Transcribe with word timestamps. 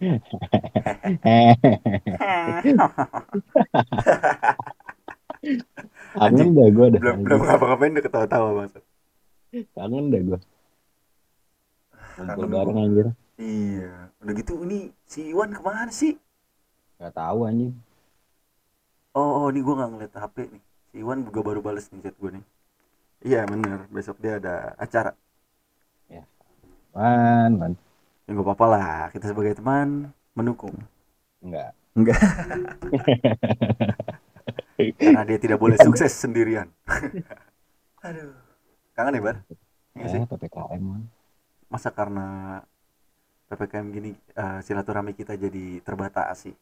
Kangen 6.18 6.48
dah 6.56 6.68
gue 6.76 6.86
dah. 6.94 7.00
belum 7.00 7.16
belum 7.24 7.40
ngapa-ngapain 7.46 7.92
udah 7.96 8.04
ketawa-tawa 8.06 8.48
bang 8.58 8.70
Kangen 9.76 10.04
dah 10.12 10.20
gue. 10.28 10.38
Kumpul 12.16 12.46
Kangen 12.46 12.50
bareng 12.52 12.78
anjir. 12.82 13.06
iya 13.40 13.90
udah 14.20 14.34
gitu 14.36 14.52
ini 14.68 14.78
si 15.08 15.20
Iwan 15.32 15.50
ke 15.56 15.60
mana 15.64 15.88
sih 15.92 16.12
Gak 17.00 17.16
tahu 17.16 17.48
anjing. 17.48 17.72
oh, 19.16 19.30
oh 19.44 19.46
ini 19.50 19.60
gue 19.66 19.74
nggak 19.78 19.90
ngeliat 19.92 20.14
HP 20.22 20.36
nih 20.52 20.62
si 20.90 20.94
Iwan 21.02 21.18
juga 21.26 21.40
baru 21.48 21.60
bales 21.66 21.86
nih 21.90 22.00
chat 22.04 22.16
gue 22.20 22.30
nih 22.36 22.44
iya 23.28 23.40
bener 23.48 23.78
besok 23.94 24.16
dia 24.22 24.38
ada 24.40 24.74
acara 24.78 25.12
Man, 26.94 27.58
man. 27.58 27.72
Ya 28.30 28.38
nggak 28.38 28.46
apa-apa 28.46 28.66
lah. 28.70 29.10
Kita 29.10 29.26
sebagai 29.34 29.58
teman 29.58 30.14
mendukung. 30.38 30.78
Enggak. 31.42 31.74
enggak 31.90 32.22
karena 35.02 35.26
dia 35.26 35.38
tidak 35.42 35.58
boleh 35.58 35.74
sukses 35.82 36.14
sendirian. 36.14 36.70
Aduh. 38.06 38.30
Kangen 38.94 39.18
ya 39.18 39.22
bar? 39.26 39.36
Iya 39.98 40.06
sih? 40.06 40.20
Eh, 40.22 40.26
PPKM 40.30 40.84
masa 41.70 41.94
karena 41.94 42.58
ppkm 43.46 43.86
gini 43.94 44.10
eh, 44.14 44.58
silaturahmi 44.62 45.18
kita 45.18 45.34
jadi 45.34 45.82
terbatasi? 45.82 46.54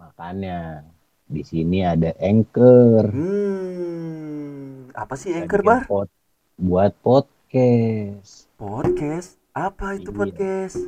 Makanya 0.00 0.88
di 1.28 1.44
sini 1.44 1.84
ada 1.84 2.16
anchor. 2.16 3.12
hmm. 3.12 4.96
Apa 4.96 5.14
sih 5.20 5.36
anchor 5.36 5.60
bar? 5.60 5.84
buat 6.58 6.92
podcast. 7.04 8.50
podcast 8.58 9.38
apa 9.58 9.98
itu 9.98 10.14
podcast 10.14 10.78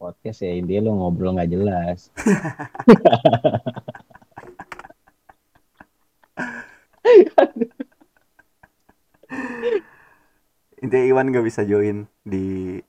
Podcast 0.00 0.40
ya 0.40 0.56
intinya 0.56 0.88
lo 0.88 0.96
ngobrol 0.96 1.36
nggak 1.36 1.52
jelas. 1.52 2.08
intinya 10.80 11.04
Iwan 11.04 11.28
nggak 11.28 11.44
bisa 11.44 11.68
join 11.68 12.08
di 12.24 12.80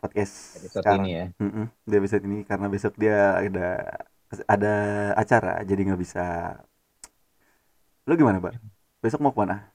podcast 0.00 0.64
Episode 0.64 0.80
sekarang. 0.80 1.04
ini 1.04 1.12
ya. 1.12 1.28
Mm-mm, 1.36 1.68
di 1.84 1.94
episode 2.00 2.24
ini 2.24 2.48
karena 2.48 2.72
besok 2.72 2.96
dia 2.96 3.36
ada 3.36 3.68
ada 4.48 4.74
acara 5.20 5.60
jadi 5.68 5.92
nggak 5.92 6.00
bisa 6.00 6.56
lu 8.08 8.16
gimana 8.16 8.40
pak 8.40 8.56
besok 9.04 9.20
mau 9.20 9.36
ke 9.36 9.40
mana 9.44 9.68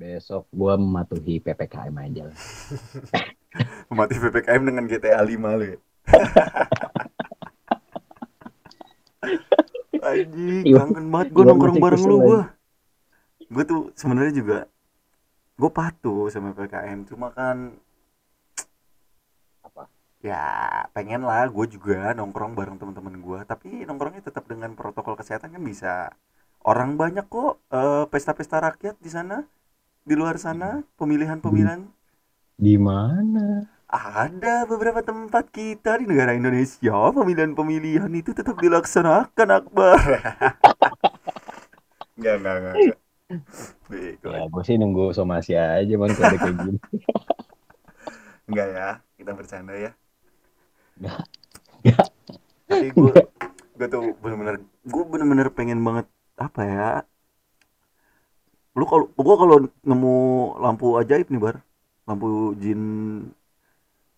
Besok 0.00 0.48
gua 0.48 0.80
mematuhi 0.80 1.44
PPKM 1.44 1.92
aja 1.92 2.32
lah. 2.32 2.38
mati 3.98 4.14
ppkm 4.22 4.62
dengan 4.68 4.84
GTA 4.90 5.20
5 5.22 5.58
lu 5.58 5.64
ya? 5.74 5.78
Anjing, 10.00 10.64
Iwan- 10.64 10.92
kangen 10.96 11.06
banget 11.12 11.28
gue 11.34 11.44
nongkrong 11.44 11.78
bareng 11.84 12.04
lu 12.08 12.16
gue 12.24 12.40
gue 13.50 13.64
tuh 13.66 13.80
sebenarnya 13.98 14.32
juga 14.40 14.58
gue 15.60 15.70
patuh 15.70 16.30
sama 16.32 16.54
ppkm 16.56 16.98
cuma 17.10 17.28
kan 17.34 17.74
Apa? 19.66 19.82
ya 20.24 20.44
pengen 20.96 21.22
lah 21.28 21.44
gue 21.48 21.66
juga 21.74 22.12
nongkrong 22.16 22.52
bareng 22.58 22.76
teman-teman 22.80 23.14
gue 23.20 23.38
tapi 23.44 23.68
nongkrongnya 23.88 24.22
tetap 24.24 24.44
dengan 24.48 24.72
protokol 24.78 25.14
kesehatan 25.20 25.52
kan 25.56 25.62
bisa. 25.64 25.94
Orang 26.60 27.00
banyak 27.00 27.24
kok 27.32 27.56
eh, 27.72 28.04
pesta-pesta 28.12 28.60
rakyat 28.60 28.96
di 29.00 29.08
sana 29.08 29.40
di 30.04 30.12
luar 30.16 30.36
sana 30.36 30.84
pemilihan-pemilihan. 31.00 31.80
Di 32.60 32.76
mana? 32.76 33.64
Ada 33.90 34.62
beberapa 34.70 35.02
tempat 35.02 35.50
kita 35.50 35.98
di 36.00 36.04
negara 36.10 36.32
Indonesia 36.38 37.10
pemilihan-pemilihan 37.10 38.10
itu 38.14 38.30
tetap 38.30 38.54
dilaksanakan 38.62 39.48
Akbar 39.50 39.98
enggak 42.18 42.34
enggak 42.40 42.54
enggak. 42.60 42.78
Ya 44.30 44.38
gue 44.52 44.62
sih 44.66 44.76
nunggu 44.80 45.02
somasi 45.16 45.52
aja 45.58 45.92
man 46.00 46.12
kalau 46.14 46.28
ada 46.30 46.38
kayak 46.42 46.56
gini. 46.62 46.78
enggak 48.48 48.66
ya 48.76 48.86
kita 49.18 49.30
bercanda 49.38 49.72
ya 49.84 49.90
Enggak. 51.00 51.24
tapi 52.68 52.86
gue 52.98 53.12
gue 53.78 53.86
tuh 53.94 54.02
bener-bener 54.22 54.56
gue 54.92 55.02
bener-bener 55.12 55.48
pengen 55.56 55.78
banget 55.86 56.06
apa 56.44 56.60
ya 56.72 56.82
lu 58.78 58.84
kalau 58.90 59.04
gue 59.26 59.34
kalau 59.42 59.56
nemu 59.88 60.10
lampu 60.62 60.86
ajaib 61.00 61.26
nih 61.32 61.40
bar 61.44 61.56
lampu 62.08 62.26
jin 62.62 62.80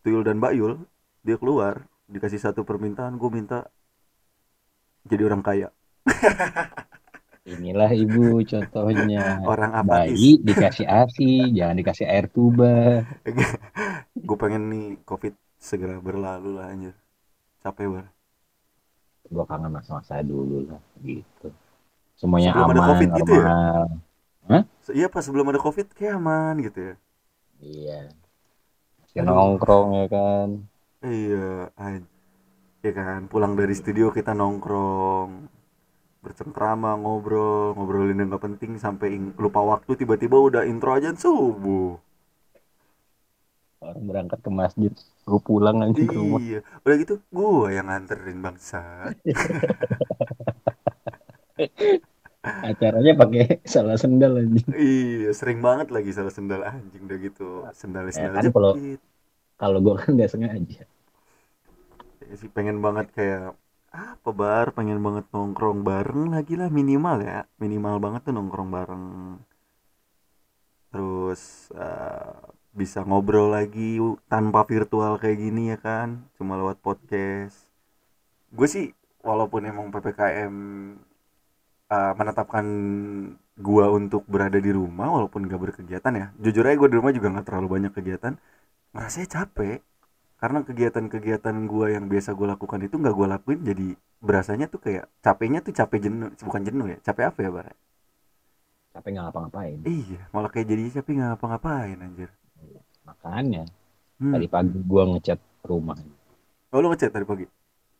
tuyul 0.02 0.22
dan 0.26 0.38
bayul 0.42 0.82
dia 1.26 1.36
keluar 1.38 1.86
dikasih 2.10 2.40
satu 2.42 2.62
permintaan 2.68 3.16
gue 3.20 3.30
minta 3.32 3.58
jadi 5.06 5.22
orang 5.28 5.42
kaya 5.42 5.68
Inilah 7.42 7.90
ibu 7.90 8.38
contohnya. 8.46 9.42
orang 9.42 9.74
apatis 9.74 10.14
Bayi 10.14 10.38
dikasih 10.46 10.86
ASI, 10.86 11.50
jangan 11.58 11.74
dikasih 11.74 12.06
air 12.06 12.26
tuba. 12.30 13.02
gue 14.26 14.36
pengen 14.38 14.62
nih 14.70 14.86
covid 15.02 15.34
segera 15.58 15.98
berlalu 15.98 16.54
lah 16.58 16.70
anjir 16.70 16.94
capek 17.62 17.86
bar 17.90 18.06
Gue 19.32 19.44
kangen 19.48 19.72
masa-masa 19.74 20.22
dulu 20.22 20.70
lah 20.70 20.82
gitu. 21.02 21.48
Semuanya 22.14 22.54
Sebelum 22.54 22.70
ada 22.70 22.82
aman, 22.82 22.88
COVID 22.94 23.10
gitu 23.18 23.32
ya? 23.32 23.46
normal. 23.46 23.82
Se- 24.82 24.94
iya 24.94 25.06
pas 25.10 25.22
sebelum 25.26 25.46
ada 25.50 25.60
covid 25.62 25.86
kayak 25.94 26.18
aman 26.18 26.54
gitu 26.62 26.78
ya 26.92 26.94
Iya. 27.62 28.00
Aduh. 29.20 29.28
nongkrong 29.28 29.88
ya 30.00 30.06
kan. 30.08 30.48
Iya, 31.02 31.68
ya 32.82 32.92
kan 32.98 33.30
pulang 33.30 33.54
dari 33.54 33.74
studio 33.78 34.10
kita 34.10 34.34
nongkrong 34.34 35.46
bercengkrama 36.22 36.98
ngobrol 37.02 37.74
ngobrolin 37.78 38.18
yang 38.18 38.34
gak 38.34 38.44
penting 38.46 38.78
sampai 38.78 39.18
lupa 39.38 39.60
waktu 39.62 39.94
tiba-tiba 40.00 40.36
udah 40.38 40.62
intro 40.66 40.90
aja 40.98 41.14
subuh 41.14 41.98
Orang 43.82 44.06
berangkat 44.06 44.38
ke 44.46 44.50
masjid, 44.54 44.92
gue 45.26 45.40
pulang 45.42 45.82
nanti 45.82 46.06
ke 46.06 46.14
rumah. 46.14 46.38
iya 46.38 46.62
udah 46.86 46.94
gitu 47.02 47.18
gua 47.34 47.66
yang 47.74 47.90
nganterin 47.90 48.38
bangsa 48.38 48.78
Acaranya 52.42 53.14
pakai 53.14 53.44
salah 53.64 53.94
sendal 53.94 54.34
anjing. 54.34 54.66
iya 54.74 55.30
sering 55.30 55.62
banget 55.62 55.94
lagi 55.94 56.10
salah 56.10 56.30
sendal. 56.30 56.62
Anjing 56.62 57.06
udah 57.06 57.18
gitu. 57.18 57.62
Sendal 57.70 58.10
sendal 58.10 58.34
kan 58.34 58.50
kalau- 58.50 58.76
Kalau 59.54 59.78
gue 59.78 59.94
kan 59.94 60.10
nggak 60.12 60.26
sengaja. 60.28 60.82
Ya 62.22 62.34
sih 62.34 62.50
pengen 62.50 62.82
banget 62.82 63.14
kayak 63.14 63.54
apa 63.94 64.30
bar? 64.32 64.74
Pengen 64.74 64.98
banget 64.98 65.22
nongkrong 65.30 65.86
bareng 65.86 66.34
lagi 66.34 66.58
lah 66.58 66.66
minimal 66.66 67.22
ya. 67.22 67.46
Minimal 67.56 68.02
banget 68.02 68.26
tuh 68.26 68.34
nongkrong 68.34 68.68
bareng. 68.68 69.04
Terus 70.90 71.42
eh, 71.72 72.36
bisa 72.72 73.04
ngobrol 73.04 73.52
lagi 73.52 74.02
tanpa 74.26 74.64
virtual 74.64 75.14
kayak 75.16 75.38
gini 75.38 75.70
ya 75.70 75.78
kan? 75.78 76.26
Cuma 76.34 76.58
lewat 76.58 76.82
podcast. 76.82 77.70
Gue 78.50 78.66
sih 78.66 78.90
walaupun 79.22 79.62
emang 79.62 79.88
ppkm 79.88 80.54
eh, 81.92 82.12
menetapkan 82.18 82.66
gua 83.66 83.86
untuk 83.98 84.22
berada 84.32 84.58
di 84.66 84.70
rumah 84.78 85.08
walaupun 85.16 85.40
gak 85.50 85.60
berkegiatan 85.64 86.12
ya 86.20 86.26
jujur 86.44 86.64
aja 86.66 86.76
gue 86.80 86.88
di 86.92 86.96
rumah 87.00 87.12
juga 87.16 87.28
nggak 87.32 87.46
terlalu 87.48 87.68
banyak 87.76 87.92
kegiatan 87.98 88.32
ngerasanya 88.94 89.28
capek 89.36 89.78
karena 90.42 90.58
kegiatan-kegiatan 90.68 91.56
gua 91.72 91.86
yang 91.96 92.06
biasa 92.12 92.30
gue 92.38 92.48
lakukan 92.54 92.80
itu 92.86 92.96
nggak 93.02 93.14
gue 93.18 93.28
lakuin 93.34 93.60
jadi 93.70 93.86
berasanya 94.28 94.66
tuh 94.72 94.80
kayak 94.86 95.04
capeknya 95.26 95.60
tuh 95.66 95.74
capek 95.80 95.98
jenuh 96.06 96.30
bukan 96.48 96.62
jenuh 96.68 96.86
ya 96.92 96.98
capek 97.06 97.24
apa 97.32 97.40
ya 97.46 97.50
bar 97.56 97.66
Tapi 98.94 99.06
nggak 99.12 99.24
ngapa-ngapain. 99.26 99.80
iya 99.96 100.20
malah 100.34 100.50
kayak 100.52 100.66
jadi 100.70 100.82
capek 100.96 101.12
nggak 101.16 101.28
ngapa-ngapain 101.30 101.96
anjir 102.04 102.30
Makanya 103.08 103.62
hmm. 104.20 104.32
tadi 104.32 104.46
pagi 104.54 104.78
gue 104.90 105.02
ngecat 105.10 105.40
rumah. 105.70 105.98
oh 106.72 106.80
lu 106.82 106.88
ngechat 106.90 107.10
tadi 107.14 107.26
pagi 107.30 107.46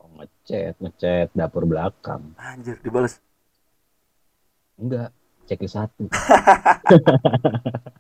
Oh, 0.03 0.09
ngecat, 0.16 0.74
ngecat 0.83 1.28
dapur 1.38 1.65
belakang. 1.71 2.22
anjir 2.48 2.77
dibales 2.84 3.15
Enggak, 4.80 5.10
checklist 5.48 5.77
satu. 5.77 6.04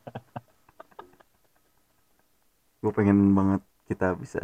gue 2.82 2.92
pengen 2.98 3.30
banget 3.38 3.62
kita 3.86 4.06
bisa 4.18 4.42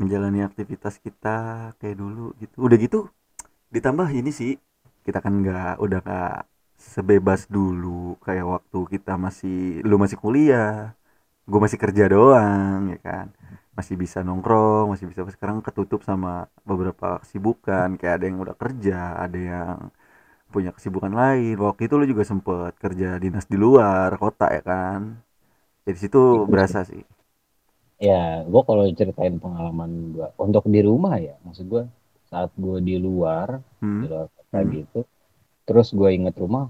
menjalani 0.00 0.40
aktivitas 0.48 0.96
kita 1.06 1.36
kayak 1.80 1.96
dulu 2.00 2.32
gitu 2.40 2.56
udah 2.66 2.78
gitu 2.80 2.98
ditambah 3.74 4.08
ini 4.12 4.30
sih 4.32 4.52
kita 5.06 5.18
kan 5.24 5.34
nggak 5.44 5.76
udah 5.84 6.00
nggak 6.04 6.36
sebebas 6.80 7.46
dulu 7.52 8.16
kayak 8.24 8.46
waktu 8.48 8.78
kita 8.96 9.14
masih 9.20 9.84
lu 9.88 9.96
masih 10.00 10.18
kuliah 10.20 10.96
gue 11.50 11.60
masih 11.64 11.78
kerja 11.84 12.04
doang 12.14 12.80
ya 12.94 12.98
kan 13.04 13.26
masih 13.76 13.94
bisa 14.00 14.18
nongkrong 14.26 14.92
masih 14.92 15.06
bisa 15.10 15.22
sekarang 15.36 15.58
ketutup 15.66 16.00
sama 16.08 16.48
beberapa 16.68 17.20
kesibukan 17.22 17.88
kayak 18.00 18.14
ada 18.20 18.24
yang 18.28 18.38
udah 18.44 18.56
kerja 18.56 18.98
ada 19.24 19.38
yang 19.38 19.76
punya 20.54 20.70
kesibukan 20.76 21.12
lain 21.20 21.54
waktu 21.66 21.80
itu 21.86 21.94
lu 22.00 22.04
juga 22.12 22.24
sempet 22.30 22.72
kerja 22.84 23.06
dinas 23.22 23.46
di 23.52 23.56
luar 23.64 24.10
kota 24.22 24.44
ya 24.56 24.60
kan 24.70 25.00
jadi 25.86 25.98
situ 26.04 26.18
Itu 26.30 26.52
sih. 26.52 26.52
berasa 26.52 26.80
sih 26.90 27.02
ya 28.00 28.42
gue 28.48 28.62
kalau 28.68 28.84
ceritain 28.98 29.36
pengalaman 29.44 29.90
gue 30.16 30.26
untuk 30.40 30.64
di 30.74 30.80
rumah 30.88 31.14
ya 31.20 31.34
maksud 31.44 31.66
gue 31.68 31.84
saat 32.30 32.50
gue 32.56 32.78
di 32.88 32.96
luar 32.96 33.60
hmm? 33.80 34.00
di 34.00 34.04
luar 34.10 34.26
kota 34.36 34.58
Hmm. 34.58 34.76
gitu 34.76 34.98
terus 35.68 35.88
gue 35.98 36.10
inget 36.18 36.34
rumah 36.42 36.64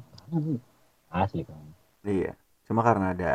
asli 1.22 1.42
kan 1.44 1.62
iya 2.08 2.28
cuma 2.66 2.80
karena 2.88 3.06
ada 3.14 3.26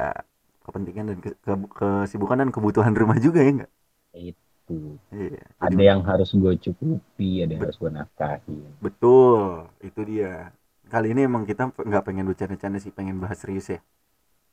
kepentingan 0.65 1.05
dan 1.09 1.17
ke- 1.25 1.37
ke- 1.45 1.69
kesibukan 1.77 2.37
dan 2.41 2.49
kebutuhan 2.55 2.93
rumah 3.01 3.17
juga 3.25 3.39
ya 3.45 3.49
enggak 3.53 3.71
itu 4.15 4.44
iya 4.73 5.43
ada 5.61 5.77
Jadi, 5.77 5.83
yang 5.85 6.01
harus 6.01 6.29
gue 6.33 6.53
cukupi 6.57 7.45
ada 7.45 7.51
yang 7.53 7.63
harus 7.69 7.77
gue 7.77 7.91
nafkahin. 7.91 8.69
Betul 8.81 9.69
itu 9.85 10.01
dia. 10.05 10.49
Kali 10.85 11.13
ini 11.13 11.25
emang 11.25 11.45
kita 11.45 11.69
nggak 11.73 12.03
pengen 12.05 12.25
bercanda-canda 12.29 12.77
sih 12.81 12.93
pengen 12.93 13.21
bahas 13.21 13.41
serius 13.41 13.69
ya. 13.69 13.79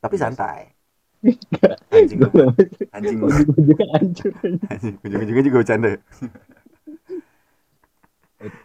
Tapi 0.01 0.15
Iya 0.17 0.23
santai. 0.29 0.61
Anjing 1.95 2.19
gue 2.19 2.45
anjing 2.91 3.17
ujung-ujungnya 3.23 3.87
hancur. 3.95 4.33
Anjing 4.67 4.95
ujung-ujungnya 4.99 5.43
juga 5.47 5.57
bercanda. 5.63 5.89
Ya 5.95 5.99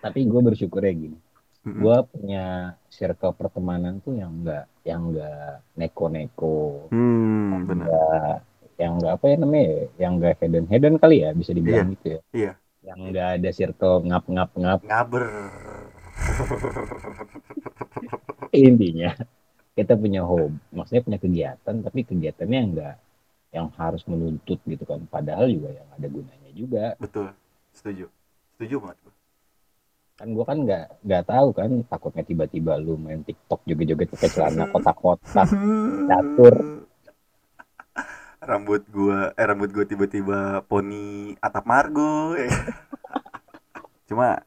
tapi 0.02 0.26
gue 0.26 0.40
bersyukur 0.42 0.82
ya 0.82 0.92
gini. 0.92 1.18
Mm-mm. 1.66 1.82
gue 1.82 1.96
punya 2.14 2.78
circle 2.86 3.34
pertemanan 3.34 3.98
tuh 3.98 4.14
yang 4.14 4.30
enggak 4.30 4.66
yang 4.86 5.10
enggak 5.10 5.62
neko-neko. 5.74 6.88
Hmm 6.90 7.66
benar 7.66 8.42
yang 8.78 8.92
enggak 9.02 9.12
apa 9.18 9.24
ya 9.26 9.36
namanya 9.42 9.66
ya, 9.66 9.84
yang 10.06 10.12
enggak 10.22 10.34
hedon 10.38 10.66
hedon 10.70 10.94
kali 11.02 11.16
ya 11.26 11.30
bisa 11.34 11.50
dibilang 11.50 11.90
gitu 11.98 12.06
ya. 12.14 12.20
iya. 12.30 12.52
Yang 12.86 12.98
enggak 13.10 13.28
ada 13.34 13.50
circle 13.50 13.96
ngap 14.06 14.24
ngap 14.30 14.50
ngap. 14.54 14.80
Ngaber. 14.86 15.24
Intinya 18.54 19.10
kita 19.74 19.94
punya 19.98 20.22
hobi 20.22 20.58
maksudnya 20.70 21.02
punya 21.02 21.18
kegiatan 21.18 21.74
tapi 21.82 22.00
kegiatannya 22.06 22.60
enggak 22.62 22.96
yang 23.50 23.66
harus 23.74 24.06
menuntut 24.06 24.62
gitu 24.62 24.84
kan. 24.86 25.02
Padahal 25.10 25.50
juga 25.50 25.74
yang 25.74 25.88
ada 25.90 26.06
gunanya 26.06 26.50
juga. 26.54 26.94
Betul 27.02 27.34
setuju. 27.74 28.06
Setuju 28.54 28.78
banget 28.78 28.98
kan 30.18 30.34
gue 30.34 30.42
kan 30.42 30.58
nggak 30.66 31.06
nggak 31.06 31.24
tahu 31.30 31.48
kan 31.54 31.70
takutnya 31.86 32.26
tiba-tiba 32.26 32.74
lu 32.74 32.98
main 32.98 33.22
TikTok 33.22 33.62
joget-joget 33.62 34.10
pakai 34.10 34.30
celana 34.34 34.66
kotak-kotak 34.74 35.46
Catur. 36.10 36.87
Rambut 38.50 38.82
gua 38.96 39.18
eh 39.38 39.46
rambut 39.48 39.70
gua 39.76 39.84
tiba-tiba 39.92 40.38
poni 40.70 41.36
atap 41.46 41.64
margo 41.70 42.34
ya. 42.34 42.48
cuma 44.08 44.40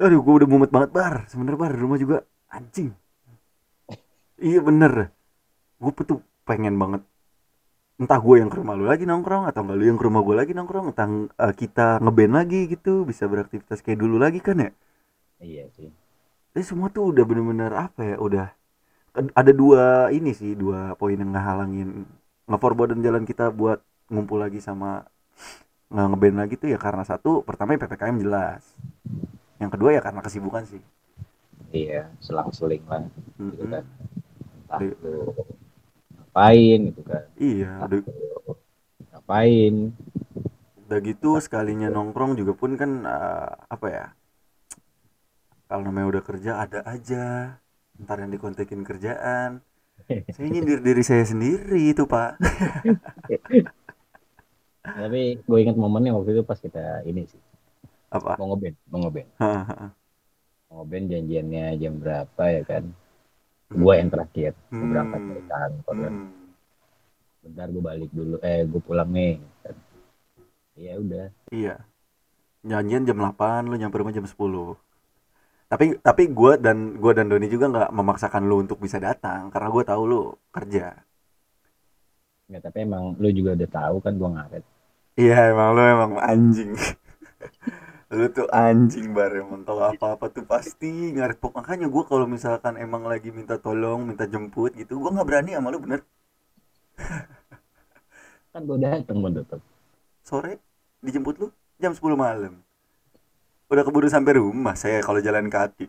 aduh 0.00 0.20
gua 0.24 0.34
udah 0.42 0.48
mumet 0.50 0.70
banget 0.74 0.90
bar. 0.96 1.14
Sebenernya 1.30 1.60
bar 1.62 1.72
rumah 1.76 1.98
juga 2.00 2.16
anjing. 2.48 2.90
Iya 4.48 4.60
bener. 4.68 4.92
Gua 5.82 5.92
tuh 6.10 6.20
pengen 6.48 6.74
banget 6.82 7.02
entah 7.98 8.20
gue 8.22 8.36
yang 8.38 8.46
ke 8.46 8.62
rumah 8.62 8.78
lu 8.78 8.86
lagi 8.86 9.02
nongkrong 9.10 9.50
atau 9.50 9.66
enggak 9.66 9.76
lu 9.82 9.84
yang 9.90 9.98
ke 9.98 10.06
rumah 10.06 10.22
gue 10.22 10.36
lagi 10.38 10.52
nongkrong 10.54 10.94
entah 10.94 11.08
eh, 11.34 11.54
kita 11.58 11.98
ngeband 11.98 12.32
lagi 12.38 12.60
gitu 12.70 13.02
bisa 13.02 13.26
beraktivitas 13.26 13.82
kayak 13.82 13.98
dulu 13.98 14.22
lagi 14.22 14.38
kan 14.38 14.56
ya? 14.62 14.70
Iya 15.42 15.64
sih. 15.74 15.90
Tapi 16.54 16.62
semua 16.62 16.88
tuh 16.94 17.10
udah 17.10 17.24
bener-bener 17.26 17.70
apa 17.74 18.00
ya, 18.02 18.16
udah 18.18 18.46
ada 19.34 19.52
dua 19.52 20.14
ini 20.14 20.30
sih, 20.30 20.54
dua 20.54 20.94
poin 20.94 21.18
yang 21.18 21.34
ngehalangin 21.34 22.06
ngeforbodan 22.48 23.00
jalan 23.06 23.24
kita 23.30 23.44
buat 23.60 23.78
ngumpul 24.12 24.38
lagi 24.44 24.60
sama 24.68 25.04
nge 25.94 26.04
ngeband 26.10 26.36
lagi 26.42 26.54
tuh 26.62 26.68
ya 26.74 26.78
karena 26.86 27.04
satu 27.10 27.30
pertama 27.48 27.70
ya 27.74 27.80
PPKM 27.82 28.16
jelas. 28.24 28.62
Yang 29.62 29.70
kedua 29.78 29.90
ya 29.96 30.00
karena 30.06 30.20
kesibukan 30.26 30.64
sih. 30.72 30.82
iya 31.82 32.00
selang-seling 32.26 32.84
lah 32.90 33.02
gitu 33.50 33.64
Mm-mm. 33.64 33.72
kan 33.72 33.84
entah 34.58 34.82
Iya. 34.82 34.94
lu 35.02 35.14
ngapain 36.16 36.78
gitu 36.90 37.02
kan 37.10 37.24
Iya, 37.44 37.66
entah 37.72 37.88
lu 37.90 37.98
ngapain 39.10 39.74
udah 40.84 40.98
gitu 41.08 41.28
sekalinya 41.44 41.88
nongkrong 41.94 42.32
juga 42.40 42.52
pun 42.60 42.70
kan 42.80 42.90
eh, 43.14 43.50
apa 43.74 43.86
ya? 43.96 44.04
Kalau 45.68 45.82
namanya 45.86 46.06
udah 46.12 46.24
kerja 46.28 46.50
ada 46.64 46.80
aja. 46.94 47.24
Ntar 48.02 48.16
yang 48.22 48.30
dikontekin 48.34 48.80
kerjaan. 48.88 49.50
Saya 50.06 50.48
nyindir 50.48 50.78
diri 50.80 51.02
saya 51.02 51.24
sendiri 51.24 51.90
itu, 51.90 52.04
Pak. 52.04 52.38
tapi 54.88 55.36
gue 55.38 55.58
ingat 55.60 55.76
momennya 55.76 56.16
waktu 56.16 56.32
itu 56.32 56.42
pas 56.42 56.56
kita 56.56 57.04
ini 57.04 57.28
sih 57.28 57.36
Apa? 58.08 58.40
mau 58.40 58.56
ngeband 58.56 58.76
mau 58.88 58.98
ngeband 59.04 59.28
mau 60.64 60.80
ngeband 60.80 61.04
janjiannya 61.12 61.64
jam 61.76 61.94
berapa 62.00 62.42
ya 62.48 62.62
kan 62.64 62.84
gue 63.68 63.92
yang 63.92 64.08
terakhir 64.08 64.52
gue 64.72 64.86
berangkat 64.88 65.20
dari 65.20 65.42
kantor 65.44 65.96
kan 65.98 66.14
Hmm. 66.18 66.32
bentar 67.44 67.68
gue 67.68 67.80
balik 67.80 68.10
dulu 68.10 68.36
eh 68.40 68.64
gue 68.64 68.80
pulang 68.80 69.08
nih 69.08 69.36
kan. 69.60 69.76
ya 70.74 70.92
udah 70.96 71.26
Iya. 71.48 71.76
Janjian 72.58 73.04
jam 73.04 73.16
8, 73.16 73.68
lu 73.68 73.76
nyampe 73.76 73.96
rumah 73.96 74.10
jam 74.10 74.26
10. 74.26 74.34
Tapi 75.72 75.84
tapi 76.06 76.22
gua 76.38 76.52
dan 76.64 76.78
gua 77.02 77.12
dan 77.18 77.26
Doni 77.30 77.46
juga 77.54 77.66
nggak 77.72 77.90
memaksakan 77.98 78.42
lu 78.48 78.56
untuk 78.64 78.78
bisa 78.84 78.98
datang 79.06 79.40
karena 79.52 79.68
gua 79.74 79.84
tahu 79.90 80.02
lu 80.12 80.22
kerja. 80.56 80.84
nggak 82.48 82.62
tapi 82.66 82.78
emang 82.86 83.04
lu 83.20 83.28
juga 83.38 83.50
udah 83.56 83.70
tahu 83.78 83.96
kan 84.04 84.12
gue 84.20 84.28
ngaret 84.34 84.64
Iya, 85.20 85.34
emang 85.52 85.68
lu 85.76 85.82
emang 85.94 86.12
anjing. 86.30 86.70
lu 88.16 88.24
tuh 88.36 88.48
anjing 88.64 89.06
bar 89.16 89.30
emang 89.42 89.62
kalau 89.68 89.84
apa-apa 89.92 90.26
tuh 90.34 90.44
pasti 90.52 90.88
ngaret 91.16 91.36
pok 91.42 91.52
makanya 91.58 91.86
gua 91.94 92.04
kalau 92.10 92.26
misalkan 92.34 92.74
emang 92.84 93.02
lagi 93.12 93.28
minta 93.38 93.54
tolong, 93.64 94.00
minta 94.08 94.24
jemput 94.32 94.70
gitu, 94.80 94.92
gua 95.02 95.10
nggak 95.14 95.28
berani 95.28 95.50
sama 95.56 95.68
lu 95.74 95.78
bener. 95.84 96.00
kan 98.52 98.62
gue 98.68 98.78
dateng 98.80 99.18
mau 99.22 99.30
tetep 99.32 99.60
Sore 100.28 100.52
dijemput 101.04 101.36
lu 101.40 101.48
jam 101.82 101.92
10 101.96 102.16
malam. 102.18 102.54
Udah 103.72 103.82
keburu 103.86 104.08
sampai 104.08 104.32
rumah 104.40 104.74
saya 104.82 104.98
kalau 105.06 105.20
jalan 105.26 105.46
kaki. 105.52 105.84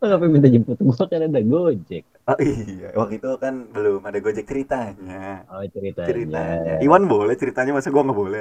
lo 0.00 0.04
ngapain 0.08 0.30
minta 0.34 0.48
jemput? 0.54 0.76
Gue 0.78 1.04
kan 1.10 1.20
ada 1.26 1.40
gojek. 1.42 2.04
Oh 2.30 2.38
iya, 2.40 2.88
waktu 2.98 3.14
itu 3.20 3.28
kan 3.44 3.54
belum 3.74 4.00
ada 4.08 4.18
Gojek 4.24 4.46
ceritanya. 4.50 5.44
oh 5.52 5.64
ceritanya, 5.74 6.08
Ceritanya. 6.08 6.72
Iwan 6.84 7.02
boleh 7.12 7.34
ceritanya 7.40 7.72
masa 7.76 7.88
gua 7.92 8.02
nggak 8.06 8.20
boleh? 8.24 8.40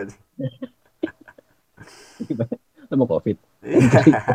Lo 2.90 2.96
mau 2.98 3.08
covid? 3.08 3.38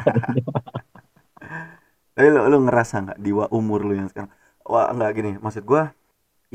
Tapi 2.14 2.26
lu, 2.34 2.40
lu 2.52 2.58
ngerasa 2.66 2.94
nggak 3.04 3.18
di 3.24 3.30
wa- 3.38 3.50
umur 3.54 3.80
lu 3.86 3.92
yang 3.98 4.08
sekarang? 4.10 4.30
Wah 4.66 4.90
nggak 4.96 5.10
gini, 5.16 5.30
maksud 5.40 5.64
gua 5.64 5.82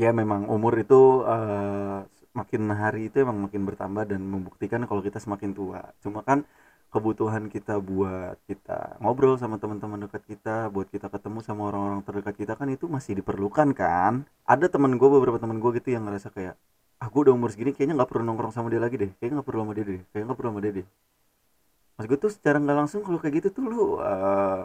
ya 0.00 0.10
memang 0.20 0.46
umur 0.54 0.74
itu 0.82 0.94
eh, 1.26 1.73
makin 2.34 2.62
hari 2.74 3.08
itu 3.08 3.16
emang 3.24 3.38
makin 3.46 3.62
bertambah 3.68 4.04
dan 4.10 4.20
membuktikan 4.26 4.82
kalau 4.90 5.00
kita 5.06 5.18
semakin 5.22 5.50
tua. 5.54 5.80
Cuma 6.02 6.20
kan 6.26 6.42
kebutuhan 6.94 7.50
kita 7.50 7.78
buat 7.82 8.38
kita 8.46 9.02
ngobrol 9.02 9.34
sama 9.38 9.58
teman-teman 9.62 10.06
dekat 10.06 10.22
kita, 10.30 10.70
buat 10.70 10.86
kita 10.94 11.06
ketemu 11.10 11.38
sama 11.46 11.62
orang-orang 11.70 12.00
terdekat 12.06 12.34
kita 12.38 12.52
kan 12.58 12.68
itu 12.70 12.86
masih 12.86 13.18
diperlukan 13.18 13.74
kan. 13.74 14.26
Ada 14.46 14.66
teman 14.70 14.94
gue 15.00 15.08
beberapa 15.10 15.38
teman 15.42 15.58
gue 15.62 15.70
gitu 15.78 15.94
yang 15.94 16.06
ngerasa 16.06 16.30
kayak 16.34 16.54
ah 17.02 17.10
udah 17.10 17.34
umur 17.34 17.50
segini 17.50 17.74
kayaknya 17.74 17.98
nggak 17.98 18.10
perlu 18.10 18.22
nongkrong 18.26 18.54
sama 18.54 18.70
dia 18.70 18.78
lagi 18.82 18.96
deh, 19.02 19.10
kayaknya 19.18 19.42
nggak 19.42 19.48
perlu 19.48 19.60
sama 19.66 19.72
dia 19.74 19.84
deh, 19.90 20.00
kayaknya 20.10 20.26
nggak 20.30 20.38
perlu 20.38 20.50
sama 20.54 20.60
dia 20.62 20.72
deh. 20.78 20.86
Mas 21.94 22.06
gue 22.10 22.18
tuh 22.18 22.30
secara 22.30 22.56
nggak 22.62 22.76
langsung 22.80 23.00
kalau 23.06 23.18
kayak 23.22 23.34
gitu 23.42 23.48
tuh 23.54 23.64
lu 23.70 23.82
eh, 24.02 24.62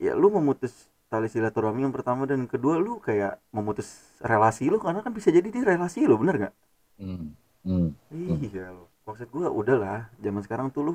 ya 0.00 0.12
lu 0.12 0.28
memutus 0.28 0.88
tali 1.06 1.30
silaturahmi 1.30 1.86
yang 1.86 1.94
pertama 1.94 2.26
dan 2.26 2.50
kedua 2.50 2.82
lu 2.82 2.98
kayak 2.98 3.38
memutus 3.54 4.18
relasi 4.18 4.66
lu 4.66 4.82
karena 4.82 5.00
kan 5.00 5.14
bisa 5.14 5.30
jadi 5.30 5.46
dia 5.46 5.62
relasi 5.62 6.02
lu 6.04 6.18
bener 6.18 6.34
nggak? 6.46 6.54
hmm. 6.98 7.26
Hmm. 7.66 8.38
Iya 8.38 8.70
loh. 8.70 8.86
Maksud 9.06 9.28
gua 9.30 9.50
udahlah, 9.50 10.10
zaman 10.18 10.42
sekarang 10.42 10.66
tuh 10.70 10.82
lu 10.82 10.94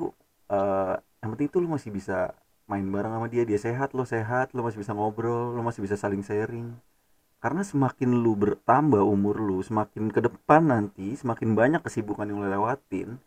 eh 0.52 0.96
yang 1.24 1.30
penting 1.36 1.48
tuh 1.48 1.60
lu 1.64 1.68
masih 1.72 1.88
bisa 1.92 2.36
main 2.66 2.84
bareng 2.88 3.12
sama 3.12 3.28
dia, 3.28 3.44
dia 3.44 3.60
sehat, 3.60 3.92
lo 3.92 4.04
sehat, 4.08 4.56
lo 4.56 4.64
masih 4.64 4.80
bisa 4.80 4.92
ngobrol, 4.96 5.52
lo 5.52 5.60
masih 5.60 5.84
bisa 5.84 5.96
saling 6.00 6.24
sharing. 6.24 6.72
Karena 7.42 7.66
semakin 7.66 8.22
lu 8.22 8.38
bertambah 8.38 9.02
umur 9.02 9.36
lu, 9.36 9.58
semakin 9.60 10.08
ke 10.08 10.22
depan 10.22 10.62
nanti, 10.70 11.18
semakin 11.18 11.58
banyak 11.58 11.82
kesibukan 11.82 12.24
yang 12.24 12.38
lu 12.40 12.48
lewatin, 12.48 13.18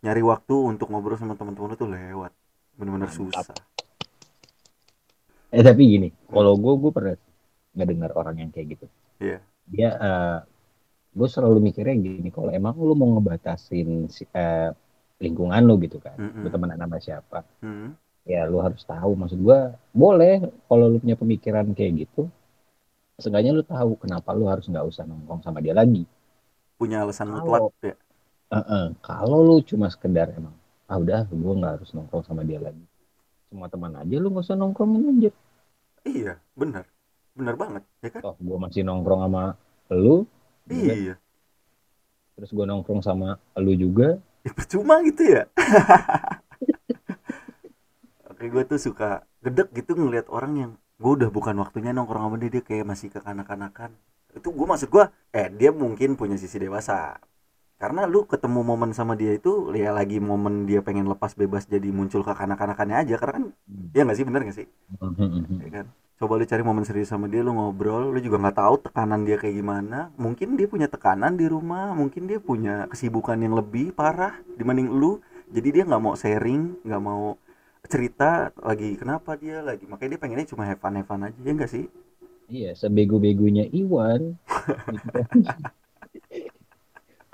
nyari 0.00 0.22
waktu 0.22 0.54
untuk 0.54 0.88
ngobrol 0.88 1.18
sama 1.18 1.34
teman-teman 1.34 1.74
lu 1.74 1.76
tuh 1.76 1.90
lewat. 1.90 2.32
Bener-bener 2.78 3.10
Mantap. 3.10 3.18
susah. 3.18 3.75
Eh 5.54 5.62
tapi 5.68 5.82
gini 5.92 6.08
kalau 6.34 6.52
gue 6.58 6.72
gue 6.82 6.90
pernah 6.96 7.14
nggak 7.74 7.88
dengar 7.92 8.10
orang 8.20 8.36
yang 8.42 8.50
kayak 8.54 8.68
gitu 8.78 8.86
Iya. 9.20 9.40
dia 9.74 9.90
eh, 10.06 10.38
gue 11.18 11.28
selalu 11.34 11.58
mikirnya 11.68 11.96
gini 12.06 12.28
kalau 12.36 12.50
emang 12.54 12.74
lu 12.78 12.94
mau 12.98 13.08
ngebatasin 13.18 14.08
si- 14.16 14.28
eh, 14.34 14.70
lingkungan 15.24 15.62
lu 15.68 15.74
gitu 15.84 15.98
kan 16.02 16.18
Mm-mm. 16.18 16.44
lu 16.44 16.48
temenan 16.54 16.80
sama 16.82 16.98
siapa 17.02 17.38
Hmm. 17.62 17.96
ya 18.28 18.42
lu 18.50 18.58
harus 18.66 18.82
tahu 18.86 19.12
maksud 19.20 19.38
gue 19.40 19.58
boleh 19.94 20.34
kalau 20.68 20.86
lu 20.92 20.98
punya 21.02 21.16
pemikiran 21.18 21.66
kayak 21.78 21.92
gitu 22.06 22.28
seenggaknya 23.22 23.52
lu 23.58 23.64
tahu 23.74 23.90
kenapa 24.02 24.30
lu 24.38 24.44
harus 24.52 24.64
nggak 24.72 24.86
usah 24.90 25.04
nongkrong 25.10 25.42
sama 25.46 25.58
dia 25.64 25.74
lagi 25.76 26.04
Punya 26.78 27.04
alasan 27.04 27.28
mutlak 27.32 27.64
ya. 27.84 27.94
Heeh, 28.54 28.86
kalau 29.08 29.38
lu 29.48 29.56
cuma 29.70 29.86
sekedar 29.94 30.28
emang 30.38 30.54
ah 30.90 30.98
udah 31.02 31.20
gue 31.42 31.52
nggak 31.58 31.72
harus 31.78 31.90
nongkrong 31.94 32.24
sama 32.28 32.42
dia 32.48 32.58
lagi 32.66 32.84
semua 33.46 33.70
teman 33.70 33.94
aja 33.94 34.14
lu 34.18 34.28
nggak 34.30 34.44
usah 34.46 34.58
nongkrongin 34.58 35.02
aja 35.16 35.30
Iya, 36.06 36.38
benar. 36.54 36.86
bener 37.34 37.54
banget 37.58 37.82
ya 38.00 38.08
kan? 38.14 38.22
Toh 38.22 38.36
gue 38.38 38.58
masih 38.62 38.86
nongkrong 38.86 39.26
sama 39.26 39.44
lu 39.90 40.22
gitu 40.70 40.82
kan. 40.86 40.96
iya. 40.96 41.14
Terus 42.38 42.50
gue 42.52 42.64
nongkrong 42.64 43.02
sama 43.02 43.28
lu 43.58 43.72
juga. 43.74 44.20
Ya, 44.46 44.52
percuma 44.54 45.02
gitu 45.02 45.22
ya? 45.26 45.50
Oke 48.30 48.46
gue 48.52 48.62
tuh 48.68 48.78
suka 48.78 49.24
gedek 49.42 49.72
gitu 49.74 49.96
ngelihat 49.96 50.28
orang 50.28 50.52
yang 50.56 50.70
gue 51.00 51.12
udah 51.12 51.30
bukan 51.32 51.56
waktunya 51.60 51.90
nongkrong 51.90 52.30
sama 52.30 52.36
dia 52.40 52.50
dia 52.54 52.62
kayak 52.64 52.86
masih 52.86 53.08
kekanak-kanakan. 53.12 53.90
Itu 54.30 54.52
gue 54.52 54.66
maksud 54.68 54.88
gue 54.92 55.04
eh 55.32 55.48
dia 55.50 55.72
mungkin 55.72 56.14
punya 56.14 56.36
sisi 56.36 56.60
dewasa 56.60 57.16
karena 57.76 58.08
lu 58.08 58.24
ketemu 58.24 58.60
momen 58.64 58.90
sama 58.96 59.12
dia 59.20 59.36
itu 59.36 59.68
ya 59.76 59.92
lagi 59.92 60.16
momen 60.16 60.64
dia 60.64 60.80
pengen 60.80 61.04
lepas 61.12 61.36
bebas 61.36 61.68
jadi 61.68 61.88
muncul 61.92 62.24
kekanak-kanakannya 62.24 62.96
aja 63.04 63.14
karena 63.20 63.34
kan 63.36 63.44
ya 63.92 64.00
nggak 64.04 64.16
sih 64.16 64.26
bener 64.28 64.40
nggak 64.48 64.56
sih? 64.60 64.66
Ya 65.60 65.68
kan? 65.68 65.86
Coba 66.16 66.40
lu 66.40 66.44
cari 66.48 66.62
momen 66.64 66.84
serius 66.88 67.12
sama 67.12 67.28
dia 67.28 67.44
lu 67.44 67.52
ngobrol 67.52 68.08
lu 68.14 68.18
juga 68.24 68.40
nggak 68.40 68.56
tahu 68.56 68.74
tekanan 68.88 69.28
dia 69.28 69.36
kayak 69.36 69.56
gimana. 69.60 69.98
Mungkin 70.16 70.56
dia 70.56 70.66
punya 70.72 70.88
tekanan 70.88 71.36
di 71.36 71.44
rumah 71.48 71.92
mungkin 71.92 72.24
dia 72.24 72.40
punya 72.40 72.88
kesibukan 72.88 73.36
yang 73.36 73.52
lebih 73.60 73.92
parah 73.92 74.40
dibanding 74.56 74.88
lu. 74.88 75.20
Jadi 75.52 75.68
dia 75.76 75.82
nggak 75.84 76.02
mau 76.02 76.16
sharing 76.16 76.80
nggak 76.80 77.02
mau 77.04 77.36
cerita 77.86 78.56
lagi 78.64 78.96
kenapa 78.96 79.36
dia 79.36 79.60
lagi. 79.60 79.84
Makanya 79.84 80.16
dia 80.16 80.20
pengennya 80.24 80.48
cuma 80.48 80.64
have 80.64 80.80
fun 80.80 80.96
have 80.96 81.04
fun 81.04 81.28
aja 81.28 81.36
ya 81.44 81.52
nggak 81.52 81.70
sih? 81.70 81.84
Iya 82.48 82.72
sebego-begonya 82.72 83.68
Iwan. 83.68 84.40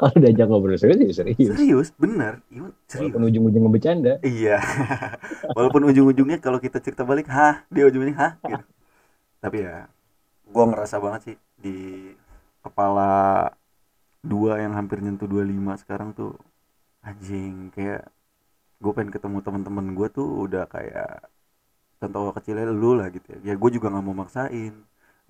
kalau 0.02 0.16
diajak 0.18 0.46
ngobrol 0.50 0.74
serius 0.74 0.98
ya 0.98 1.14
serius 1.22 1.48
serius 1.54 1.88
bener 1.94 2.42
Iwan 2.50 2.72
serius 2.90 3.14
walaupun 3.14 3.22
ujung-ujung 3.30 3.64
bercanda 3.70 4.12
Iya. 4.22 4.58
Walaupun 5.56 5.82
ujung-ujungnya 5.90 6.38
kalau 6.40 6.58
kita 6.62 6.78
cerita 6.80 7.02
balik, 7.04 7.28
hah, 7.28 7.62
dia 7.68 7.84
ujungnya 7.88 8.14
hah 8.16 8.32
gitu. 8.46 8.64
Tapi 9.42 9.56
ya 9.66 9.86
gua 10.48 10.64
ngerasa 10.70 10.96
banget 11.02 11.20
sih 11.26 11.36
di 11.58 11.76
kepala 12.64 13.10
dua 14.22 14.62
yang 14.62 14.74
hampir 14.78 14.98
nyentuh 15.02 15.26
25 15.26 15.74
sekarang 15.82 16.14
tuh 16.14 16.38
anjing 17.02 17.70
kayak 17.74 18.06
gue 18.82 18.92
pengen 18.94 19.10
ketemu 19.14 19.38
teman-teman 19.46 19.86
gue 19.98 20.08
tuh 20.10 20.28
udah 20.46 20.64
kayak 20.70 21.26
contoh 22.02 22.30
kecilnya 22.36 22.66
lu 22.70 22.98
lah 22.98 23.08
gitu 23.14 23.26
ya. 23.38 23.38
Ya 23.52 23.54
gue 23.58 23.70
juga 23.76 23.90
nggak 23.92 24.04
mau 24.06 24.16
maksain. 24.26 24.74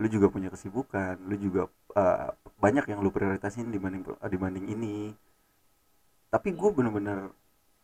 Lu 0.01 0.07
juga 0.09 0.33
punya 0.33 0.49
kesibukan, 0.49 1.21
lu 1.29 1.37
juga 1.37 1.69
uh, 1.97 2.33
banyak 2.63 2.89
yang 2.89 3.05
lu 3.05 3.13
prioritasin 3.13 3.69
dibanding 3.69 4.07
dibanding 4.29 4.67
ini. 4.71 5.13
Tapi 6.33 6.49
gue 6.57 6.71
bener-bener 6.73 7.29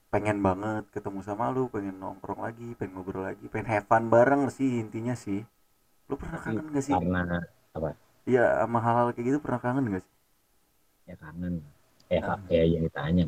pengen 0.09 0.41
banget 0.41 0.89
ketemu 0.89 1.21
sama 1.21 1.53
lu 1.53 1.69
pengen 1.69 2.01
nongkrong 2.01 2.41
lagi 2.41 2.73
pengen 2.81 2.97
ngobrol 2.97 3.29
lagi 3.29 3.45
pengen 3.53 3.69
have 3.69 3.85
fun 3.85 4.09
bareng 4.09 4.49
sih 4.49 4.81
intinya 4.81 5.13
sih. 5.13 5.45
Lu 6.09 6.17
pernah 6.17 6.41
kangen 6.41 6.73
gak 6.73 6.85
sih? 6.85 6.97
karena 6.97 7.45
iya 8.25 8.65
sama 8.65 8.81
hal-hal 8.81 9.13
kayak 9.13 9.27
gitu 9.29 9.39
pernah 9.45 9.61
kangen 9.61 9.85
gak 9.93 10.03
sih? 10.05 10.15
Ya 11.13 11.17
kangen. 11.21 11.61
Eh 12.09 12.25
Kangen. 12.25 12.49
ya 12.49 12.65
yang 12.65 12.83
ditanya 12.89 13.25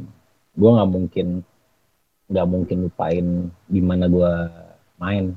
gue 0.57 0.71
nggak 0.73 0.91
mungkin 0.91 1.27
nggak 2.33 2.47
mungkin 2.49 2.77
lupain 2.89 3.27
gimana 3.69 4.05
gue 4.09 4.33
main. 4.97 5.37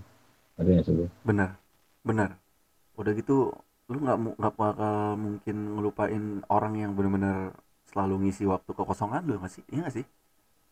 Nggak 0.55 0.87
sih 0.87 0.95
lu? 0.95 1.05
bener 1.27 1.59
bener 2.07 2.39
udah 2.99 3.11
gitu 3.17 3.51
lu 3.91 3.97
nggak 3.99 4.17
nggak 4.39 4.53
bakal 4.55 4.95
mungkin 5.19 5.55
ngelupain 5.75 6.23
orang 6.47 6.73
yang 6.79 6.91
bener-bener 6.97 7.51
selalu 7.89 8.27
ngisi 8.27 8.43
waktu 8.47 8.71
kekosongan 8.73 9.21
lu 9.27 9.37
gak 9.43 9.51
sih? 9.53 9.63
Iya 9.69 9.79
gak 9.89 9.95
sih? 10.01 10.05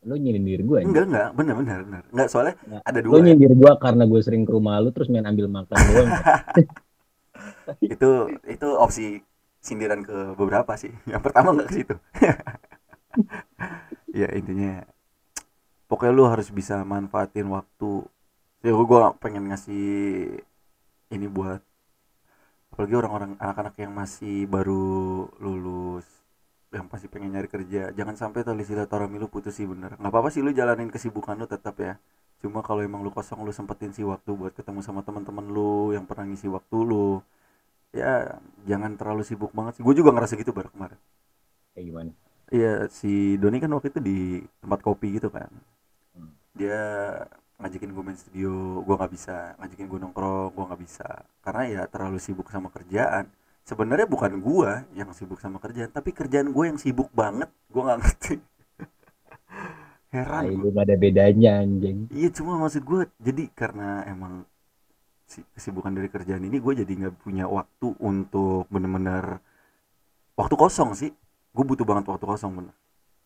Lu 0.08 0.16
nyindir 0.18 0.62
gue 0.66 0.80
enggak 0.82 1.06
enggak 1.10 1.30
bener 1.38 1.54
bener 1.62 1.80
bener. 1.86 2.04
Enggak 2.14 2.28
soalnya 2.32 2.56
Nggak. 2.66 2.84
ada 2.90 3.00
lu 3.06 3.18
dua 3.18 3.18
ya. 3.22 3.26
nyindir 3.30 3.54
gue 3.54 3.72
karena 3.84 4.04
gue 4.10 4.22
sering 4.26 4.44
ke 4.48 4.52
rumah 4.54 4.82
lu 4.82 4.90
terus 4.96 5.10
main 5.14 5.26
ambil 5.30 5.46
makan 5.52 5.78
doang. 5.90 6.10
Itu 7.94 8.28
itu 8.50 8.68
opsi 8.78 9.22
sindiran 9.62 10.02
ke 10.04 10.34
beberapa 10.36 10.74
sih. 10.76 10.92
Yang 11.06 11.22
pertama 11.30 11.54
nggak 11.56 11.68
ke 11.70 11.76
situ. 11.78 11.96
Ya 14.12 14.28
intinya 14.36 14.84
pokoknya 15.88 16.14
lu 16.16 16.26
harus 16.28 16.48
bisa 16.52 16.84
manfaatin 16.84 17.48
waktu. 17.52 18.08
Ya 18.62 18.72
gue 18.76 19.02
pengen 19.24 19.50
ngasih 19.50 19.86
ini 21.12 21.28
buat 21.28 21.62
apalagi 22.72 22.96
orang-orang 22.96 23.32
anak-anak 23.38 23.76
yang 23.78 23.92
masih 23.92 24.48
baru 24.48 25.28
lulus 25.44 26.08
yang 26.72 26.88
pasti 26.88 27.12
pengen 27.12 27.36
nyari 27.36 27.52
kerja. 27.52 27.92
Jangan 27.92 28.16
sampai 28.16 28.48
tali 28.48 28.64
silaturahmi 28.64 29.20
lu 29.20 29.28
putus 29.28 29.60
sih 29.60 29.68
bener. 29.68 30.00
Nggak 30.00 30.08
apa-apa 30.08 30.32
sih 30.32 30.40
lu 30.40 30.56
jalanin 30.56 30.88
kesibukan 30.88 31.36
lu 31.36 31.46
tetap 31.46 31.76
ya. 31.84 32.00
Cuma 32.40 32.64
kalau 32.64 32.82
emang 32.82 33.04
lu 33.04 33.12
kosong 33.12 33.44
lu 33.44 33.52
sempetin 33.52 33.92
sih 33.92 34.08
waktu 34.08 34.32
buat 34.34 34.56
ketemu 34.56 34.80
sama 34.82 35.04
teman-teman 35.04 35.46
lu 35.52 35.92
yang 35.92 36.08
pernah 36.08 36.26
ngisi 36.32 36.48
waktu 36.48 36.78
lu 36.80 37.20
ya 37.92 38.40
jangan 38.64 38.96
terlalu 38.96 39.28
sibuk 39.28 39.52
banget 39.52 39.78
sih. 39.78 39.84
Gue 39.84 39.94
juga 39.94 40.16
ngerasa 40.16 40.40
gitu 40.40 40.56
baru 40.56 40.72
kemarin. 40.72 40.98
Kayak 41.76 41.86
gimana? 41.92 42.12
Iya 42.52 42.88
si 42.88 43.36
Doni 43.36 43.60
kan 43.60 43.72
waktu 43.76 43.92
itu 43.92 44.00
di 44.00 44.20
tempat 44.64 44.80
kopi 44.80 45.20
gitu 45.20 45.28
kan. 45.28 45.52
Hmm. 46.16 46.32
dia 46.56 46.80
ngajakin 47.62 47.94
gue 47.94 48.04
main 48.04 48.18
studio 48.18 48.82
gue 48.82 48.96
nggak 48.98 49.12
bisa 49.14 49.54
ngajakin 49.62 49.86
gue 49.86 50.00
nongkrong 50.02 50.52
gue 50.58 50.66
nggak 50.66 50.82
bisa. 50.82 51.08
Karena 51.46 51.64
ya 51.70 51.82
terlalu 51.86 52.18
sibuk 52.18 52.50
sama 52.50 52.74
kerjaan. 52.74 53.30
Sebenarnya 53.62 54.10
bukan 54.10 54.42
gue 54.42 54.72
yang 54.98 55.14
sibuk 55.14 55.38
sama 55.38 55.62
kerjaan 55.62 55.94
tapi 55.94 56.10
kerjaan 56.12 56.50
gue 56.50 56.66
yang 56.66 56.82
sibuk 56.82 57.14
banget 57.14 57.48
gue 57.70 57.82
nggak 57.82 58.00
ngerti. 58.02 58.36
Heran 60.16 60.44
gua. 60.50 60.54
itu 60.58 60.68
gak 60.74 60.86
ada 60.90 60.96
bedanya 60.98 61.52
anjing. 61.62 61.98
Iya 62.10 62.30
cuma 62.34 62.58
maksud 62.58 62.82
gue 62.84 63.02
jadi 63.22 63.44
karena 63.54 64.04
emang 64.10 64.44
si 65.30 65.46
kesibukan 65.56 65.96
dari 65.96 66.12
kerjaan 66.12 66.44
ini 66.44 66.60
gue 66.60 66.74
jadi 66.84 66.92
nggak 66.92 67.24
punya 67.24 67.48
waktu 67.48 67.96
untuk 68.04 68.68
bener-bener 68.68 69.40
waktu 70.36 70.56
kosong 70.58 70.98
sih. 70.98 71.14
Gue 71.54 71.64
butuh 71.64 71.86
banget 71.86 72.10
waktu 72.10 72.26
kosong 72.26 72.52
bener. 72.58 72.76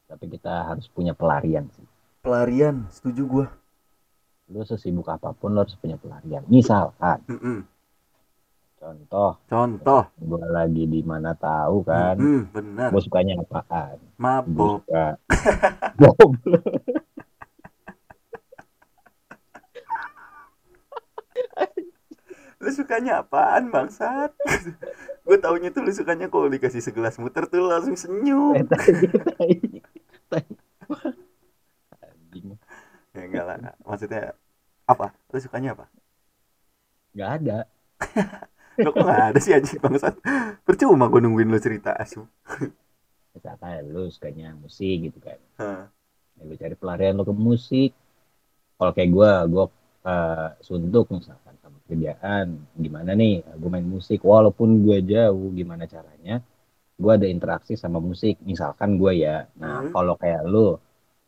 Tapi 0.05 0.29
kita 0.29 0.69
harus 0.69 0.85
punya 0.91 1.17
pelarian 1.17 1.65
sih. 1.73 1.85
Pelarian 2.21 2.85
setuju 2.93 3.23
gue 3.25 3.45
lu 4.45 4.61
sesibuk 4.61 5.09
apa 5.09 5.33
pun 5.33 5.51
lu 5.51 5.61
harus 5.61 5.73
punya 5.75 5.97
pelarian. 5.97 6.45
Misalkan. 6.45 7.17
Contoh. 8.75 9.41
Contoh. 9.49 10.03
Gue 10.15 10.45
lagi 10.45 10.85
di 10.85 11.01
mana 11.01 11.33
tahu 11.33 11.81
kan. 11.81 12.13
Mm-mm, 12.15 12.53
bener. 12.53 12.89
Gue 12.93 13.01
sukanya 13.01 13.41
apaan? 13.41 13.97
Mabok. 14.15 14.85
Suka 14.85 15.17
lu 22.55 22.69
sukanya 22.71 23.21
apaan 23.21 23.69
bangsat? 23.69 24.31
Gue 25.21 25.37
taunya 25.37 25.69
tuh 25.69 25.85
lu 25.85 25.91
sukanya 25.91 26.31
kalau 26.31 26.47
dikasih 26.47 26.81
segelas 26.81 27.19
muter 27.19 27.45
tuh 27.45 27.67
langsung 27.67 27.93
senyum 27.93 28.55
Eh, 28.57 28.65
tai, 28.65 28.93
tai, 29.35 29.51
tai. 30.31 30.43
Anjing. 32.01 32.57
ya 33.15 33.21
enggak 33.23 33.45
lah 33.47 33.57
maksudnya 34.05 34.37
apa? 34.85 35.07
Lu 35.33 35.39
sukanya 35.41 35.69
apa? 35.75 35.85
Nggak 37.15 37.29
ada. 37.41 37.57
Lo 38.83 38.89
kok 38.93 39.03
nggak 39.07 39.23
ada 39.33 39.39
sih 39.41 39.53
anjing 39.55 39.79
bangsat? 39.81 40.13
Percuma 40.67 41.07
gue 41.11 41.19
nungguin 41.23 41.49
lu 41.49 41.59
cerita 41.61 41.95
asu. 41.95 42.27
Misalkan 43.35 43.83
lu 43.93 44.03
sukanya 44.13 44.55
musik 44.55 44.95
gitu 45.11 45.19
kan. 45.19 45.39
Hah. 45.59 45.81
ya, 46.37 46.41
lu 46.47 46.53
cari 46.61 46.75
pelarian 46.75 47.15
lu 47.19 47.23
ke 47.27 47.35
musik. 47.35 47.89
Kalau 48.77 48.91
kayak 48.95 49.09
gue 49.15 49.31
gue 49.53 49.65
eh, 50.07 50.47
suntuk 50.67 51.05
misalkan 51.11 51.55
sama 51.63 51.77
kerjaan 51.87 52.47
gimana 52.75 53.11
nih? 53.15 53.43
Gue 53.59 53.69
main 53.71 53.87
musik 53.87 54.19
walaupun 54.23 54.69
gue 54.85 54.97
jauh 55.13 55.47
gimana 55.55 55.83
caranya? 55.87 56.43
Gue 57.01 57.11
ada 57.17 57.27
interaksi 57.27 57.73
sama 57.79 57.99
musik 57.99 58.39
misalkan 58.43 58.97
gue 59.01 59.13
ya. 59.25 59.47
Nah 59.61 59.87
Hmm. 59.87 59.91
kalau 59.95 60.15
kayak 60.21 60.43
lu 60.47 60.79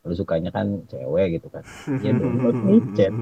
lu 0.08 0.14
sukanya 0.20 0.50
kan 0.56 0.66
cewek 0.90 1.26
gitu 1.40 1.48
kan. 1.54 1.64
Ya 2.04 2.10
download 2.20 2.56
micet 2.68 3.14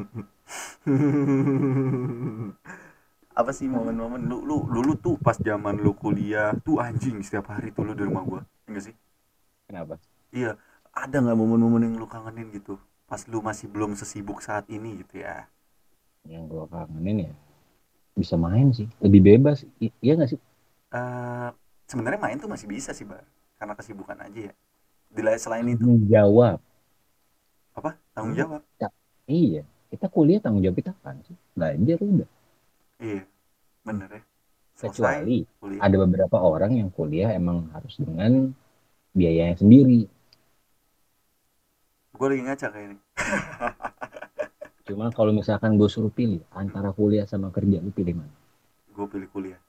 apa 3.41 3.51
sih 3.59 3.69
momen-momen? 3.77 4.21
Lu 4.31 4.39
lu 4.49 4.57
dulu 4.75 4.93
tuh 5.05 5.15
pas 5.25 5.37
zaman 5.49 5.75
lu 5.85 5.93
kuliah 6.03 6.51
tuh 6.67 6.77
anjing 6.87 7.17
setiap 7.27 7.47
hari 7.55 7.69
tuh 7.77 7.83
lu 7.87 7.93
di 7.99 8.03
rumah 8.09 8.23
gua 8.31 8.41
enggak 8.69 8.85
sih? 8.91 8.95
Kenapa? 9.69 9.99
Iya 10.39 10.51
ada 11.03 11.17
nggak 11.23 11.39
momen-momen 11.41 11.83
yang 11.87 11.95
lu 12.01 12.07
kangenin 12.15 12.49
gitu? 12.57 12.75
Pas 13.11 13.23
lu 13.31 13.39
masih 13.49 13.67
belum 13.75 13.91
sesibuk 14.01 14.39
saat 14.47 14.65
ini 14.77 14.91
gitu 15.03 15.15
ya? 15.27 15.35
Yang 16.33 16.43
gue 16.53 16.65
kangenin 16.73 17.17
ya 17.27 17.33
bisa 18.21 18.37
main 18.47 18.69
sih 18.79 18.89
lebih 19.05 19.21
bebas 19.29 19.59
I- 19.85 19.97
iya 20.05 20.13
nggak 20.19 20.31
sih? 20.33 20.41
Eh 20.95 21.49
sebenarnya 21.91 22.21
main 22.25 22.39
tuh 22.43 22.51
masih 22.51 22.69
bisa 22.75 22.91
sih 22.99 23.07
bar 23.11 23.25
karena 23.59 23.75
kesibukan 23.79 24.19
aja 24.27 24.41
ya. 24.51 24.55
Di 25.17 25.23
lain 25.27 25.41
selain 25.41 25.69
itu. 25.77 25.87
Tanggung 25.87 26.03
jawab 26.11 26.59
apa? 27.77 27.91
Tanggung 28.13 28.33
Hmm. 28.35 28.41
jawab? 28.41 28.63
Iya. 29.27 29.63
Kita 29.87 30.07
kuliah 30.09 30.41
tanggung 30.41 30.63
jawab 30.63 30.77
kita 30.77 30.93
kan 31.01 31.21
sih? 31.23 31.37
Belajar 31.53 31.99
udah. 32.01 32.29
Iya 32.97 33.23
bener 33.83 34.09
ya. 34.11 34.23
Selesai 34.77 34.93
kecuali 34.93 35.39
kuliah. 35.57 35.81
ada 35.81 35.97
beberapa 36.01 36.37
orang 36.37 36.73
yang 36.75 36.89
kuliah 36.91 37.31
emang 37.33 37.71
harus 37.71 37.97
dengan 37.97 38.51
biayanya 39.13 39.57
sendiri. 39.57 40.05
Gue 42.13 42.27
lagi 42.29 42.43
ngaca 42.45 42.67
kayak 42.73 42.87
ini 42.89 42.97
cuma 44.87 45.11
kalau 45.11 45.35
misalkan 45.35 45.77
gue 45.77 45.89
suruh 45.91 46.09
pilih 46.09 46.41
antara 46.49 46.89
kuliah 46.91 47.27
sama 47.27 47.51
kerja 47.51 47.83
lu 47.83 47.91
pilih 47.91 48.17
mana? 48.17 48.33
Gue 48.93 49.07
pilih 49.07 49.29
kuliah 49.29 49.61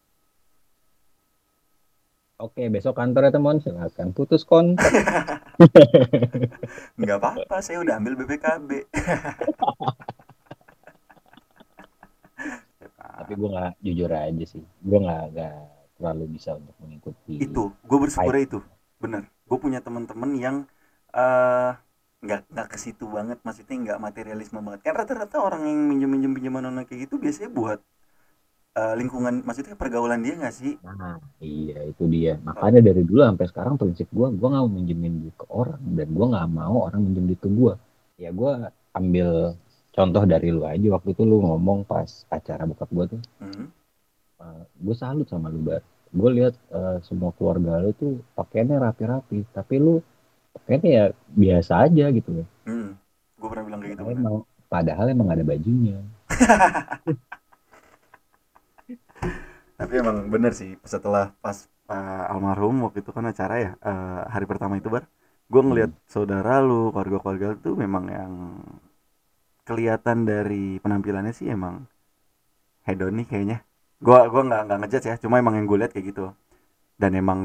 Oke, 2.38 2.70
besok 2.70 2.94
kantor 3.02 3.22
ya 3.26 3.32
teman, 3.34 3.58
silakan 3.58 4.14
putus 4.14 4.46
kontak. 4.46 4.86
nggak 7.02 7.18
apa-apa 7.18 7.66
saya 7.66 7.82
udah 7.82 7.98
ambil 7.98 8.14
BPKB 8.14 8.70
Tapi 13.18 13.32
gue 13.34 13.50
nggak 13.50 13.74
jujur 13.82 14.12
aja 14.14 14.46
sih, 14.46 14.62
gue 14.62 15.00
nggak 15.02 15.24
nggak 15.34 15.56
terlalu 15.98 16.26
bisa 16.38 16.54
untuk 16.54 16.78
mengikuti. 16.78 17.42
itu 17.42 17.74
gue 17.74 17.98
bersyukur 17.98 18.38
itu. 18.38 18.60
Bener. 19.02 19.26
Gue 19.50 19.58
punya 19.58 19.82
teman-teman 19.82 20.32
yang 20.38 20.56
eh 21.18 21.74
nggak 22.22 22.40
nggak 22.54 22.68
ke 22.70 22.78
situ 22.78 23.10
banget. 23.10 23.42
Maksudnya 23.42 23.76
nggak 23.82 24.00
materialisme 24.00 24.62
banget. 24.62 24.86
Kan 24.86 24.94
rata-rata 24.94 25.42
orang 25.42 25.66
yang 25.66 25.80
minjem 25.90 26.10
minjem 26.14 26.32
pinjaman 26.38 26.70
online 26.70 26.86
kayak 26.86 27.10
gitu 27.10 27.18
biasanya 27.18 27.50
buat 27.50 27.82
eh, 28.78 28.94
lingkungan 28.96 29.42
maksudnya 29.42 29.74
pergaulan 29.74 30.22
dia 30.22 30.34
nggak 30.38 30.56
sih 30.56 30.74
Nah, 30.86 31.18
iya 31.42 31.80
itu 31.86 32.04
dia. 32.08 32.38
Makanya 32.40 32.80
dari 32.84 33.02
dulu 33.02 33.22
sampai 33.26 33.46
sekarang 33.50 33.76
prinsip 33.76 34.08
gue, 34.10 34.28
gue 34.32 34.48
nggak 34.48 34.64
mau 34.64 34.72
minjemin 34.72 35.14
duit 35.22 35.36
ke 35.36 35.46
orang 35.52 35.82
dan 35.98 36.08
gue 36.10 36.26
nggak 36.32 36.48
mau 36.50 36.78
orang 36.86 37.02
minjem 37.04 37.26
duit 37.28 37.42
ke 37.42 37.50
gue. 37.50 37.74
Ya 38.18 38.30
gue 38.32 38.52
ambil 38.94 39.30
contoh 39.92 40.24
dari 40.26 40.50
lu 40.50 40.62
aja 40.66 40.88
waktu 40.94 41.10
itu 41.14 41.24
lu 41.26 41.38
ngomong 41.42 41.80
pas 41.84 42.10
acara 42.30 42.64
bokap 42.66 42.90
gue 42.90 43.06
tuh, 43.14 43.22
Hmm. 43.42 43.68
gue 44.78 44.96
salut 44.96 45.26
sama 45.26 45.50
lu 45.50 45.62
bar. 45.62 45.82
Gue 46.10 46.30
lihat 46.38 46.54
eh, 46.72 46.98
semua 47.04 47.34
keluarga 47.36 47.82
lu 47.82 47.92
tuh 47.94 48.22
pakaiannya 48.34 48.78
rapi-rapi, 48.80 49.38
tapi 49.52 49.76
lu 49.78 50.00
pakaiannya 50.56 50.90
ya 50.90 51.06
biasa 51.34 51.74
aja 51.86 52.06
gitu 52.10 52.30
loh. 52.42 52.48
Hmm. 52.66 52.94
gue 53.38 53.48
pernah 53.54 53.66
bilang 53.70 53.80
kayak 53.82 53.92
gitu 53.94 54.02
Padahal 54.02 54.10
bener. 54.10 54.22
emang, 54.26 54.36
padahal 54.68 55.06
emang 55.10 55.30
ada 55.30 55.44
bajunya. 55.46 55.98
tapi 59.80 59.94
emang 60.02 60.18
bener 60.34 60.52
sih 60.60 60.72
setelah 60.94 61.34
pas 61.44 61.58
eh, 61.94 62.32
almarhum 62.34 62.76
waktu 62.86 63.00
itu 63.04 63.12
kan 63.16 63.26
acara 63.32 63.56
ya 63.66 63.72
eh, 63.90 64.22
hari 64.34 64.46
pertama 64.52 64.74
itu 64.82 64.90
bar 64.94 65.04
gue 65.52 65.62
ngeliat 65.64 65.92
saudara 66.14 66.60
lu 66.68 66.92
keluarga-keluarga 66.94 67.46
lu 67.54 67.58
tuh 67.64 67.76
memang 67.84 68.04
yang 68.12 68.34
kelihatan 69.68 70.24
dari 70.24 70.80
penampilannya 70.80 71.36
sih 71.36 71.52
emang 71.52 71.84
hedonik 72.88 73.28
kayaknya. 73.28 73.68
Gua 74.00 74.32
gua 74.32 74.42
nggak 74.48 74.62
nggak 74.72 74.80
ngejudge 74.80 75.08
ya 75.12 75.16
cuma 75.20 75.36
emang 75.44 75.60
yang 75.60 75.68
gue 75.68 75.78
lihat 75.84 75.92
kayak 75.92 76.16
gitu. 76.16 76.26
Dan 76.96 77.12
emang 77.20 77.40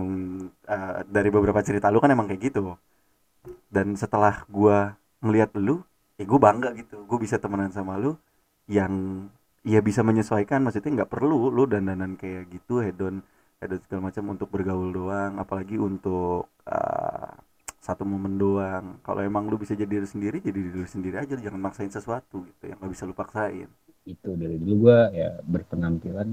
eh, 0.71 0.99
dari 1.11 1.29
beberapa 1.35 1.61
cerita 1.67 1.91
lu 1.91 1.99
kan 1.99 2.15
emang 2.15 2.31
kayak 2.31 2.43
gitu. 2.55 2.79
Dan 3.67 3.99
setelah 3.99 4.47
gua 4.47 4.95
ngelihat 5.23 5.51
lu 5.59 5.83
ya 6.21 6.25
gue 6.29 6.39
bangga 6.39 6.71
gitu 6.77 7.03
gue 7.09 7.19
bisa 7.19 7.41
temenan 7.41 7.73
sama 7.73 7.97
lu 7.99 8.15
yang 8.69 8.93
ya 9.63 9.79
bisa 9.89 10.03
menyesuaikan 10.09 10.61
maksudnya 10.65 10.91
nggak 11.03 11.13
perlu 11.15 11.51
lu 11.57 11.63
dandanan 11.71 12.13
kayak 12.21 12.51
gitu 12.55 12.83
hedon 12.83 13.23
hedon 13.63 13.79
segala 13.87 14.03
macam 14.11 14.25
untuk 14.35 14.49
bergaul 14.55 14.91
doang 14.91 15.33
apalagi 15.43 15.77
untuk 15.79 16.51
eh, 16.67 17.31
satu 17.83 18.07
momen 18.07 18.39
doang. 18.39 18.85
Kalau 19.07 19.21
emang 19.27 19.45
lu 19.51 19.57
bisa 19.59 19.75
jadi 19.75 19.91
diri 19.99 20.07
sendiri 20.07 20.39
jadi 20.39 20.59
diri 20.71 20.87
sendiri 20.87 21.17
aja 21.23 21.35
jangan 21.39 21.61
maksain 21.67 21.91
sesuatu 21.91 22.47
gitu 22.49 22.63
yang 22.71 22.79
nggak 22.79 22.93
bisa 22.95 23.05
lu 23.11 23.15
paksain. 23.15 23.69
Itu 24.13 24.31
dari 24.41 24.57
dulu 24.63 24.75
gue 24.87 24.99
ya 25.21 25.31
berpenampilan 25.53 26.29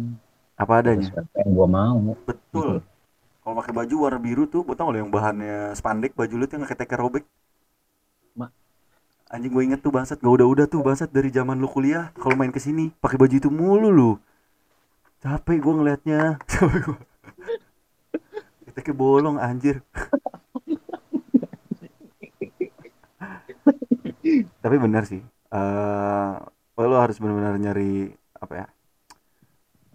apa 0.61 0.73
adanya. 0.81 1.09
yang 1.37 1.49
gue 1.57 1.67
mau. 1.69 1.97
betul. 2.27 2.71
Kalau 3.43 3.55
pakai 3.59 3.73
baju 3.79 3.95
warna 4.05 4.19
biru 4.27 4.43
tuh 4.53 4.61
gue 4.67 4.75
tau 4.79 4.91
yang 4.93 5.11
bahannya 5.15 5.73
spandek 5.79 6.13
baju 6.19 6.35
lu 6.39 6.45
tuh 6.49 6.55
yang 6.59 6.65
kayak 6.69 6.81
teker 6.85 6.99
robek 7.03 7.23
Ma- 8.35 8.51
anjing 9.29 9.53
gue 9.53 9.63
inget 9.63 9.79
tuh 9.85 9.93
bangsat 9.93 10.17
gak 10.17 10.33
udah-udah 10.41 10.65
tuh 10.65 10.81
bangsat 10.81 11.13
dari 11.13 11.29
zaman 11.29 11.61
lu 11.61 11.69
kuliah 11.69 12.09
kalau 12.17 12.33
main 12.33 12.49
ke 12.49 12.57
sini 12.57 12.89
pakai 12.97 13.21
baju 13.21 13.35
itu 13.37 13.49
mulu 13.53 13.89
lu. 13.93 14.11
Capek 15.21 15.61
gue 15.61 15.73
ngelihatnya 15.77 16.21
capek 16.51 16.79
gue 16.89 16.97
kayak 18.79 18.95
bolong 18.95 19.37
anjir. 19.37 19.85
Tapi 24.59 24.75
benar 24.81 25.03
sih 25.05 25.21
eh 25.49 26.33
lo 26.79 26.95
harus 26.95 27.19
benar-benar 27.19 27.59
nyari 27.59 28.07
apa 28.39 28.53
ya 28.55 28.67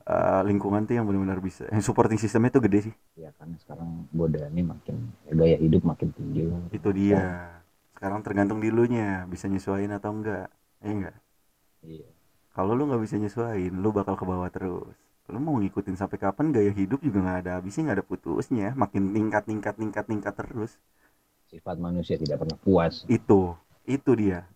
eh, 0.04 0.40
lingkungan 0.44 0.84
tuh 0.84 1.00
yang 1.00 1.08
benar-benar 1.08 1.40
bisa 1.40 1.64
yang 1.72 1.80
supporting 1.80 2.20
sistemnya 2.20 2.52
tuh 2.52 2.62
gede 2.68 2.92
sih. 2.92 2.94
Ya 3.16 3.32
karena 3.40 3.56
sekarang 3.56 4.04
godanya 4.12 4.62
makin 4.76 5.10
ya, 5.24 5.32
gaya 5.32 5.56
hidup 5.58 5.82
makin 5.82 6.12
tinggi. 6.12 6.50
Itu 6.70 6.92
dia 6.92 7.48
sekarang 7.94 8.20
tergantung 8.26 8.58
di 8.58 8.68
lu 8.74 8.84
nya 8.90 9.24
bisa 9.30 9.46
nyesuaiin 9.46 9.94
atau 9.94 10.10
enggak. 10.10 10.50
Ya 10.82 10.90
enggak? 10.90 11.16
Iya. 11.84 12.08
kalau 12.54 12.72
lu 12.72 12.88
nggak 12.88 13.02
bisa 13.04 13.20
nyesuaiin 13.20 13.74
lu 13.82 13.90
bakal 13.90 14.14
ke 14.14 14.24
bawah 14.24 14.48
terus. 14.48 14.94
Lu 15.26 15.40
mau 15.40 15.56
ngikutin 15.56 15.96
sampai 15.96 16.20
kapan 16.20 16.52
gaya 16.52 16.70
hidup 16.70 17.00
juga 17.00 17.24
nggak 17.24 17.38
ada 17.44 17.50
habisnya 17.58 17.90
nggak 17.90 17.98
ada 18.02 18.06
putusnya. 18.06 18.68
Makin 18.78 19.10
tingkat 19.10 19.42
tingkat 19.48 19.74
tingkat 19.74 20.04
tingkat 20.06 20.34
terus. 20.36 20.78
Sifat 21.50 21.76
manusia 21.78 22.18
tidak 22.18 22.44
pernah 22.44 22.58
puas. 22.58 23.02
itu 23.10 23.54
itu 23.84 24.10
dia. 24.16 24.48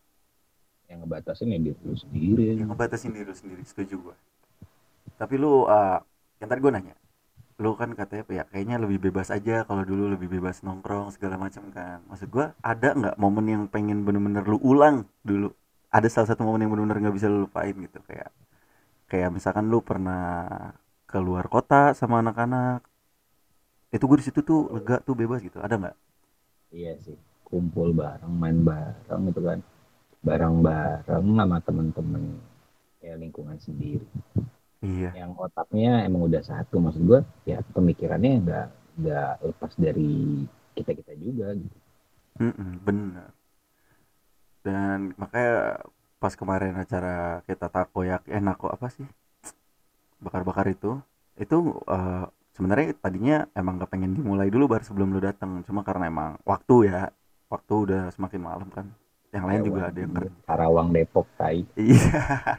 Yang 0.89 1.05
ngebatasin 1.05 1.53
ya 1.53 1.59
diri 1.61 1.81
lu 1.85 1.97
sendiri. 1.97 2.45
yang 2.57 2.69
ngebatasin 2.73 3.13
diri 3.13 3.27
lu 3.29 3.37
sendiri 3.37 3.63
setuju 3.67 3.95
gua. 4.01 4.17
Tapi 5.21 5.35
lu 5.37 5.69
uh, 5.69 6.01
yang 6.41 6.49
tadi 6.49 6.61
gua 6.65 6.73
nanya 6.75 6.97
lu 7.59 7.75
kan 7.75 7.91
katanya 7.99 8.25
ya 8.31 8.45
kayaknya 8.47 8.77
lebih 8.79 8.99
bebas 9.11 9.29
aja 9.35 9.67
kalau 9.67 9.83
dulu 9.83 10.15
lebih 10.15 10.29
bebas 10.31 10.63
nongkrong 10.63 11.11
segala 11.15 11.35
macam 11.45 11.65
kan 11.75 11.99
maksud 12.07 12.29
gua 12.31 12.55
ada 12.63 12.89
nggak 12.95 13.17
momen 13.19 13.47
yang 13.51 13.65
pengen 13.67 14.07
bener-bener 14.07 14.47
lu 14.47 14.59
ulang 14.63 14.97
dulu 15.27 15.51
ada 15.91 16.07
salah 16.07 16.29
satu 16.31 16.47
momen 16.47 16.63
yang 16.65 16.71
bener-bener 16.73 16.99
nggak 17.09 17.17
bisa 17.19 17.27
lu 17.27 17.47
lupain 17.47 17.75
gitu 17.75 17.99
kayak 18.07 18.31
kayak 19.11 19.31
misalkan 19.35 19.67
lu 19.67 19.83
pernah 19.83 20.71
keluar 21.11 21.51
kota 21.51 21.93
sama 21.99 22.23
anak-anak 22.23 22.81
itu 23.91 24.05
gue 24.05 24.19
di 24.21 24.27
situ 24.29 24.41
tuh 24.45 24.61
lega 24.71 25.03
tuh 25.03 25.17
bebas 25.19 25.41
gitu 25.43 25.59
ada 25.59 25.75
nggak 25.81 25.97
Iya 26.69 26.93
sih. 27.01 27.17
Kumpul 27.49 27.97
bareng, 27.97 28.35
main 28.37 28.61
bareng 28.61 29.23
gitu 29.33 29.41
kan. 29.41 29.59
Bareng-bareng 30.21 31.25
sama 31.33 31.57
temen-temen 31.65 32.23
ya 33.01 33.15
lingkungan 33.17 33.57
sendiri. 33.57 34.05
Iya. 34.83 35.11
Yang 35.15 35.33
otaknya 35.39 36.07
emang 36.07 36.29
udah 36.29 36.43
satu 36.43 36.79
maksud 36.79 37.03
gue 37.05 37.21
ya 37.49 37.63
pemikirannya 37.75 38.33
nggak 38.45 38.67
nggak 38.99 39.33
lepas 39.47 39.73
dari 39.79 40.45
kita 40.75 40.91
kita 40.95 41.13
juga 41.19 41.55
gitu. 41.55 41.79
Mm-mm, 42.39 42.71
bener. 42.87 43.31
Dan 44.63 45.15
makanya 45.19 45.83
pas 46.19 46.35
kemarin 46.35 46.75
acara 46.75 47.43
kita 47.47 47.71
takoyak 47.71 48.27
eh 48.31 48.43
nako 48.43 48.71
apa 48.71 48.91
sih? 48.91 49.07
Bakar-bakar 50.19 50.67
itu 50.71 50.99
itu 51.39 51.57
eh, 51.87 52.27
sebenarnya 52.59 52.91
tadinya 52.99 53.47
emang 53.55 53.79
gak 53.79 53.95
pengen 53.95 54.19
dimulai 54.19 54.51
dulu 54.51 54.67
baru 54.67 54.83
sebelum 54.83 55.15
lu 55.15 55.23
datang 55.23 55.63
cuma 55.63 55.87
karena 55.87 56.11
emang 56.11 56.43
waktu 56.43 56.91
ya 56.91 57.15
waktu 57.47 57.75
udah 57.87 58.03
semakin 58.11 58.43
malam 58.43 58.69
kan 58.75 58.91
yang 59.29 59.45
lain 59.45 59.61
juga 59.61 59.93
ada 59.93 59.99
yang 60.01 60.13
kerja 60.17 60.33
Karawang 60.49 60.89
Depok 60.89 61.29
tai. 61.37 61.69
iya. 61.77 62.01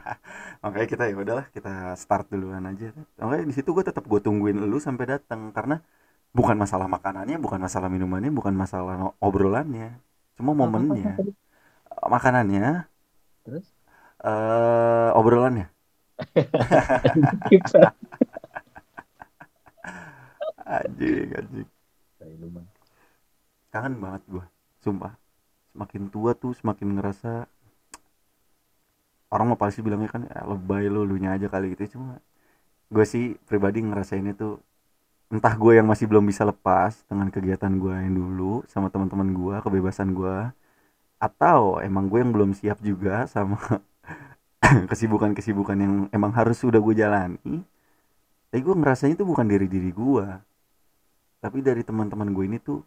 Makanya 0.62 0.86
kita 0.86 1.04
ya 1.10 1.14
udahlah 1.18 1.46
kita 1.50 1.98
start 1.98 2.30
duluan 2.30 2.62
aja. 2.62 2.94
Makanya 3.18 3.44
di 3.50 3.54
situ 3.54 3.74
gue 3.74 3.82
tetap 3.82 4.06
gue 4.06 4.20
tungguin 4.22 4.54
lu 4.54 4.78
sampai 4.78 5.18
datang 5.18 5.50
karena 5.50 5.82
bukan 6.30 6.54
masalah 6.54 6.86
makanannya 6.86 7.42
bukan 7.42 7.58
masalah 7.58 7.90
minumannya 7.90 8.30
bukan 8.30 8.54
masalah 8.54 9.10
obrolannya. 9.18 9.98
Cuma 10.38 10.54
momennya. 10.54 11.18
makanannya. 12.06 12.86
Terus? 13.42 13.66
Eh 14.22 15.10
obrolannya. 15.18 15.66
Anjing 20.70 21.34
anjing. 21.34 21.66
Lu 22.38 22.46
mah. 22.54 22.62
kangen 23.70 24.02
banget 24.02 24.22
gua 24.26 24.44
sumpah 24.82 25.14
semakin 25.72 26.02
tua 26.12 26.32
tuh 26.34 26.52
semakin 26.58 26.88
ngerasa 26.98 27.46
orang 29.30 29.46
mah 29.54 29.60
pasti 29.60 29.80
bilangnya 29.86 30.10
kan 30.10 30.22
ya, 30.26 30.42
lebay 30.50 30.90
lu 30.90 31.06
lu 31.06 31.16
nya 31.22 31.36
aja 31.38 31.46
kali 31.46 31.74
gitu. 31.74 31.98
Cuma 31.98 32.18
gue 32.90 33.04
sih 33.06 33.38
pribadi 33.48 33.78
ngerasain 33.82 34.26
itu 34.26 34.58
entah 35.30 35.54
gue 35.54 35.78
yang 35.78 35.86
masih 35.86 36.10
belum 36.10 36.26
bisa 36.26 36.42
lepas 36.42 37.06
dengan 37.06 37.30
kegiatan 37.30 37.70
gue 37.78 37.94
yang 37.94 38.14
dulu 38.18 38.66
sama 38.66 38.90
teman-teman 38.90 39.30
gue 39.30 39.56
kebebasan 39.62 40.10
gue 40.10 40.36
atau 41.22 41.78
emang 41.78 42.10
gue 42.10 42.18
yang 42.18 42.32
belum 42.34 42.50
siap 42.56 42.82
juga 42.82 43.30
sama 43.30 43.60
kesibukan-kesibukan 44.90 45.76
yang 45.78 45.94
emang 46.10 46.32
harus 46.34 46.58
sudah 46.58 46.82
gue 46.82 46.94
jalani 46.98 47.62
tapi 48.50 48.60
gue 48.66 48.74
ngerasanya 48.74 49.14
itu 49.14 49.22
bukan 49.22 49.46
dari 49.46 49.70
diri 49.70 49.94
gue 49.94 50.26
tapi 51.38 51.62
dari 51.62 51.82
teman-teman 51.86 52.28
gue 52.34 52.44
ini 52.50 52.58
tuh 52.58 52.82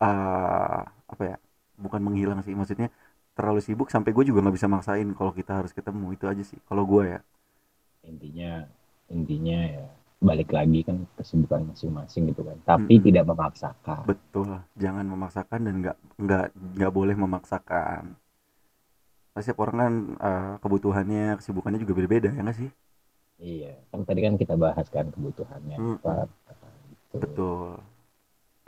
ah 0.00 0.86
apa 1.12 1.22
ya 1.28 1.36
bukan 1.84 2.00
menghilang 2.06 2.40
sih 2.46 2.54
maksudnya 2.58 2.88
terlalu 3.36 3.60
sibuk 3.66 3.88
sampai 3.94 4.10
gue 4.16 4.24
juga 4.28 4.38
nggak 4.42 4.56
bisa 4.58 4.68
maksain 4.74 5.08
kalau 5.18 5.32
kita 5.38 5.52
harus 5.62 5.72
ketemu 5.78 6.06
itu 6.16 6.24
aja 6.32 6.42
sih 6.50 6.58
kalau 6.68 6.84
gue 6.92 7.02
ya. 7.14 7.18
Intinya 8.10 8.52
intinya 9.16 9.58
ya 9.74 9.84
balik 10.28 10.48
lagi 10.56 10.80
kan 10.88 10.96
kesibukan 11.16 11.60
masing-masing 11.70 12.22
gitu 12.30 12.42
kan 12.48 12.58
tapi 12.70 12.94
Mm-mm. 12.94 13.06
tidak 13.06 13.24
memaksakan. 13.30 14.06
Betul 14.08 14.48
jangan 14.82 15.06
memaksakan 15.12 15.60
dan 15.66 15.74
nggak 15.82 15.96
nggak 16.24 16.44
nggak 16.76 16.92
boleh 16.98 17.16
memaksakan. 17.22 18.04
Setiap 19.38 19.58
orang 19.64 19.76
kan 19.82 19.92
eh, 20.28 20.52
kebutuhannya 20.62 21.22
kesibukannya 21.38 21.80
juga 21.82 21.94
beda-beda 21.98 22.28
ya 22.36 22.40
nggak 22.44 22.58
sih? 22.60 22.70
Iya 23.52 23.72
kan 23.90 24.00
tadi 24.08 24.20
kan 24.26 24.34
kita 24.42 24.54
bahas 24.64 24.86
kan 24.94 25.06
kebutuhannya 25.14 25.78
Mm-mm. 25.78 26.00
apa 26.04 26.12
betul 27.20 27.80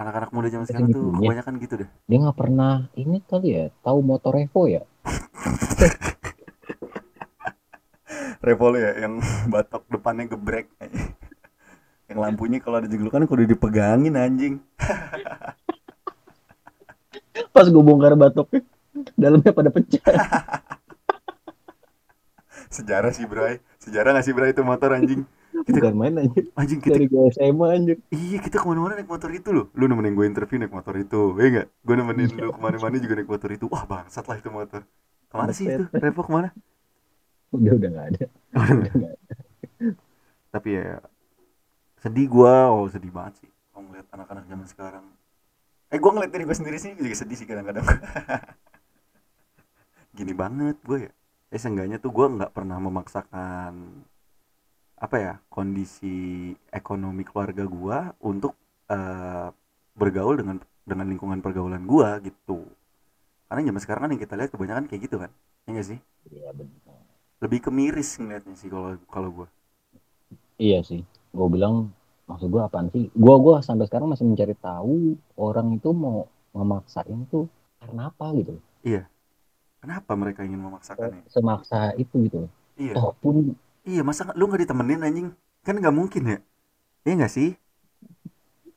anak-anak 0.00 0.32
muda 0.32 0.48
zaman 0.48 0.64
sekarang 0.64 0.88
tuh 0.88 1.12
kebanyakan 1.12 1.60
gitu 1.60 1.74
deh. 1.84 1.88
Dia 2.08 2.18
nggak 2.24 2.38
pernah 2.40 2.88
ini 2.96 3.20
kali 3.20 3.48
ya, 3.52 3.64
tahu 3.84 4.00
motor 4.00 4.32
Evo 4.40 4.64
ya? 4.64 4.80
Revol 8.40 8.80
ya 8.80 8.96
yang 8.96 9.20
batok 9.52 9.84
depannya 9.92 10.24
gebrek. 10.32 10.72
Yang 12.10 12.26
lampunya 12.26 12.58
kalau 12.58 12.82
ada 12.82 12.90
jeglukan 12.90 13.22
kudu 13.22 13.46
dipegangin 13.46 14.18
anjing. 14.18 14.58
Pas 17.54 17.70
gue 17.70 17.78
bongkar 17.78 18.18
batoknya, 18.18 18.66
dalamnya 19.14 19.54
pada 19.54 19.70
pecah. 19.70 20.02
sejarah 22.70 23.10
sih 23.10 23.26
bray 23.26 23.58
sejarah 23.82 24.14
gak 24.14 24.22
sih 24.22 24.30
bray 24.30 24.54
itu 24.54 24.62
motor 24.62 24.94
anjing 24.94 25.26
Bukan 25.66 25.94
main 25.96 26.14
anjir. 26.16 26.44
anjing 26.56 26.80
kita 26.80 26.96
Dari 26.96 27.06
gue 27.10 27.22
SMA 27.36 27.66
anjir. 27.76 27.96
iya 28.12 28.38
kita 28.40 28.56
ke 28.62 28.66
mana-mana 28.66 28.96
naik 28.96 29.10
motor 29.10 29.30
itu 29.34 29.48
loh. 29.52 29.66
Lu 29.76 29.84
nemenin 29.90 30.14
gue 30.16 30.26
interview 30.26 30.56
naik 30.56 30.72
motor 30.72 30.94
itu 30.96 31.36
ya 31.36 31.46
enggak 31.52 31.66
gue 31.84 31.94
nemenin 32.00 32.28
lu 32.36 32.48
ke 32.54 32.60
mana-mana 32.60 32.96
juga 32.96 33.14
naik 33.20 33.28
motor 33.28 33.50
itu. 33.52 33.64
Wah 33.68 33.84
bangsat 33.84 34.24
lah 34.24 34.36
itu 34.40 34.48
motor. 34.48 34.80
Ke 35.30 35.34
mana 35.36 35.52
sih 35.52 35.68
itu? 35.68 35.84
Revo 35.92 36.20
ke 36.24 36.32
mana? 36.32 36.48
Udah 37.52 37.72
udah 37.76 37.88
nggak 37.92 38.06
ada. 38.14 38.24
Udah 38.56 38.92
nggak 38.94 39.14
ada. 39.14 39.28
tapi 40.50 40.74
ya 40.74 40.98
sedih 42.02 42.26
gua. 42.26 42.72
Oh 42.72 42.88
sedih 42.88 43.12
banget 43.12 43.44
sih. 43.44 43.50
Kalau 43.70 43.84
ngeliat 43.86 44.06
anak-anak 44.10 44.44
zaman 44.48 44.66
sekarang. 44.66 45.04
Eh 45.90 45.98
gua 45.98 46.10
ngeliat 46.16 46.32
diri 46.32 46.44
gua 46.48 46.56
sendiri 46.56 46.78
sih 46.80 46.96
juga 46.96 47.14
sedih 47.14 47.36
sih 47.36 47.46
kadang-kadang. 47.46 47.84
Gini 50.16 50.32
banget 50.34 50.76
gue 50.82 51.06
ya. 51.06 51.10
Eh 51.50 51.58
seenggaknya 51.58 51.98
tuh 52.02 52.10
gua 52.14 52.26
nggak 52.30 52.52
pernah 52.54 52.78
memaksakan 52.78 54.06
apa 55.00 55.16
ya 55.24 55.32
kondisi 55.48 56.14
ekonomi 56.80 57.22
keluarga 57.28 57.64
gua 57.76 57.98
untuk 58.30 58.52
eh, 58.92 59.48
bergaul 60.00 60.34
dengan 60.40 60.56
dengan 60.84 61.06
lingkungan 61.12 61.40
pergaulan 61.44 61.84
gua 61.88 62.20
gitu 62.26 62.68
karena 63.48 63.62
zaman 63.68 63.82
sekarang 63.84 64.02
kan 64.06 64.12
yang 64.14 64.22
kita 64.24 64.34
lihat 64.38 64.50
kebanyakan 64.54 64.84
kayak 64.90 65.02
gitu 65.08 65.16
kan 65.22 65.30
ya 65.66 65.70
nggak 65.76 65.88
sih 65.90 65.98
Iya 66.30 66.50
benar. 66.58 67.00
lebih 67.44 67.60
kemiris 67.66 68.10
ngeliatnya 68.20 68.54
sih 68.60 68.68
kalau 68.72 68.90
kalau 69.14 69.28
gua 69.36 69.48
Iya 70.66 70.78
sih. 70.88 71.00
Gue 71.36 71.48
bilang 71.54 71.74
maksud 72.30 72.48
gue 72.54 72.62
apaan 72.68 72.88
sih? 72.94 73.04
Gue 73.24 73.34
gua 73.44 73.56
sampai 73.66 73.84
sekarang 73.88 74.08
masih 74.12 74.26
mencari 74.30 74.54
tahu 74.66 74.94
orang 75.46 75.66
itu 75.78 75.88
mau 76.04 76.18
memaksain 76.56 77.18
tuh 77.32 77.44
karena 77.80 78.02
apa 78.10 78.26
gitu. 78.38 78.54
kenapa 79.80 80.12
mereka 80.22 80.40
ingin 80.48 80.60
memaksakannya 80.64 81.24
Semaksa 81.32 81.94
itu 82.02 82.14
gitu. 82.26 82.40
iya 82.76 82.96
Toh 82.96 83.14
pun 83.22 83.54
Iya 83.88 84.00
masa 84.08 84.22
lu 84.38 84.44
nggak 84.48 84.62
ditemenin 84.64 85.00
anjing? 85.06 85.28
Kan 85.64 85.74
nggak 85.80 85.94
mungkin 85.98 86.22
ya? 86.32 86.38
Iya 87.06 87.12
nggak 87.18 87.32
sih? 87.36 87.48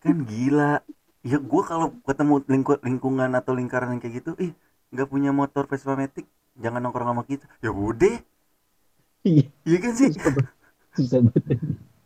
Kan 0.03 0.17
gila. 0.29 0.83
Ya 1.23 1.37
gua 1.39 1.63
kalau 1.63 1.87
ketemu 2.07 2.33
lingku- 2.51 2.81
lingkungan 2.83 3.31
atau 3.39 3.55
lingkaran 3.55 3.95
yang 3.95 4.01
kayak 4.03 4.15
gitu 4.19 4.31
ih 4.45 4.51
nggak 4.93 5.07
punya 5.09 5.31
motor 5.33 5.63
Vespa 5.71 5.93
Matic 5.97 6.25
jangan 6.63 6.79
nongkrong 6.83 7.09
sama 7.11 7.23
kita. 7.25 7.45
Ya 7.63 7.71
udah. 7.71 8.15
Iya. 9.23 9.43
Iya 9.67 9.77
kan 9.83 9.93
sih? 9.99 10.09
Susah 10.95 11.19
banget. 11.25 11.43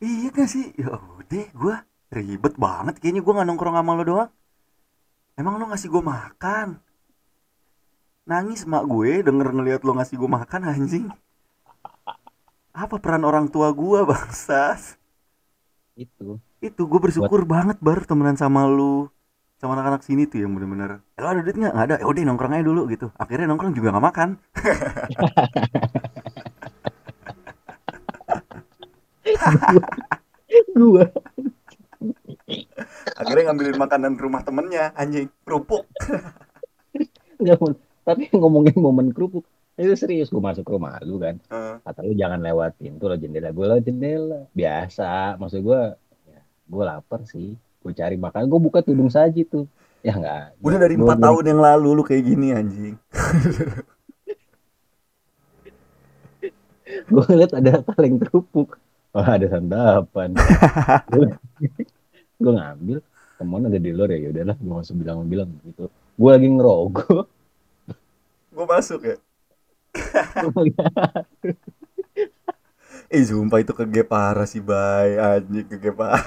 iya 0.05 0.29
kan 0.35 0.47
sih? 0.53 0.65
Ya 0.81 0.89
udah 1.19 1.45
gua 1.57 1.75
ribet 2.17 2.53
banget 2.65 2.93
kayaknya. 3.01 3.21
Gua 3.25 3.33
nggak 3.41 3.47
nongkrong 3.49 3.75
sama 3.77 3.91
lo 3.97 4.03
doang. 4.05 4.29
Emang 5.39 5.55
lo 5.59 5.65
ngasih 5.69 5.89
gua 5.93 6.03
makan? 6.13 6.67
Nangis 8.31 8.61
mak 8.71 8.83
gue 8.93 9.11
denger 9.27 9.47
ngeliat 9.55 9.81
lo 9.87 9.91
ngasih 9.97 10.15
gua 10.21 10.29
makan 10.37 10.61
anjing 10.71 11.05
apa 12.77 12.95
peran 13.03 13.23
orang 13.29 13.45
tua 13.53 13.69
gua 13.73 13.99
bangsas 14.09 14.97
Itu. 15.97 16.37
itu 16.61 16.81
gue 16.85 16.99
bersyukur 17.01 17.41
banget 17.53 17.77
baru 17.81 18.05
temenan 18.05 18.37
sama 18.37 18.69
lu. 18.69 19.09
Sama 19.57 19.73
anak-anak 19.73 20.05
sini 20.05 20.29
tuh 20.29 20.45
yang 20.45 20.53
bener-bener 20.53 21.01
"Eh, 21.17 21.21
lo 21.25 21.33
ada 21.33 21.41
duit 21.41 21.57
nggak? 21.57 21.73
Ada. 21.73 21.95
Ya 22.01 22.05
udah 22.05 22.21
nongkrong 22.29 22.53
aja 22.53 22.65
dulu 22.69 22.81
gitu. 22.93 23.09
Akhirnya 23.17 23.49
nongkrong 23.49 23.73
juga 23.73 23.89
nggak 23.93 24.05
makan. 24.05 24.29
Gue 30.77 31.05
akhirnya 33.17 33.51
ngambilin 33.51 33.77
makanan 33.81 34.13
rumah 34.15 34.41
temennya 34.45 34.93
anjing 34.95 35.27
kerupuk. 35.43 35.83
Tapi 38.07 38.23
ngomongin 38.31 38.77
momen 38.79 39.11
kerupuk 39.11 39.43
itu 39.77 39.93
serius 39.93 40.33
gue 40.33 40.41
masuk 40.41 40.65
ke 40.65 40.71
rumah 40.73 40.97
lu 41.05 41.21
kan. 41.21 41.37
Eh, 41.37 41.75
kata 41.85 42.01
lu 42.01 42.17
jangan 42.17 42.41
lewat 42.41 42.81
pintu 42.81 43.05
lo 43.05 43.13
jendela 43.13 43.53
gue 43.53 43.65
lewat 43.69 43.83
jendela. 43.85 44.49
Biasa 44.57 45.37
maksud 45.37 45.61
gue 45.61 45.81
ya, 46.25 46.41
gue 46.41 46.83
lapar 46.83 47.21
sih. 47.29 47.53
Gue 47.85 47.93
cari 47.93 48.17
makan 48.17 48.49
gue 48.49 48.59
buka 48.59 48.81
tudung 48.81 49.13
saji 49.13 49.45
tuh. 49.45 49.69
Ya 50.01 50.17
enggak 50.17 50.57
udah 50.61 50.79
dari 50.81 50.97
empat 50.97 51.17
tahun 51.21 51.43
yang 51.45 51.61
lalu 51.61 51.89
lu 51.93 52.03
kayak 52.05 52.23
gini 52.25 52.47
anjing. 52.53 52.95
Gue 57.07 57.23
ngeliat 57.27 57.51
ada 57.51 57.83
kaleng 57.83 58.15
kerupuk. 58.19 58.79
Wah 59.11 59.35
ada 59.35 59.47
santapan 59.49 60.33
gue 62.37 62.53
ngambil 62.53 63.01
temen 63.41 63.65
ada 63.65 63.79
di 63.81 63.89
luar 63.89 64.13
ya 64.13 64.29
udahlah 64.29 64.53
gue 64.61 64.69
langsung 64.69 64.97
bilang 65.01 65.25
bilang 65.25 65.49
gitu. 65.65 65.89
Gue 66.17 66.29
lagi 66.33 66.47
ngerokok 66.49 67.25
gue 68.57 68.65
masuk 68.65 69.01
ya 69.05 69.15
eh 73.13 73.23
sumpah 73.23 73.59
itu 73.63 73.71
kege 73.71 74.03
parah 74.03 74.47
sih 74.47 74.63
bay. 74.63 75.15
Anjing 75.19 75.67
kege 75.67 75.91
parah. 75.95 76.23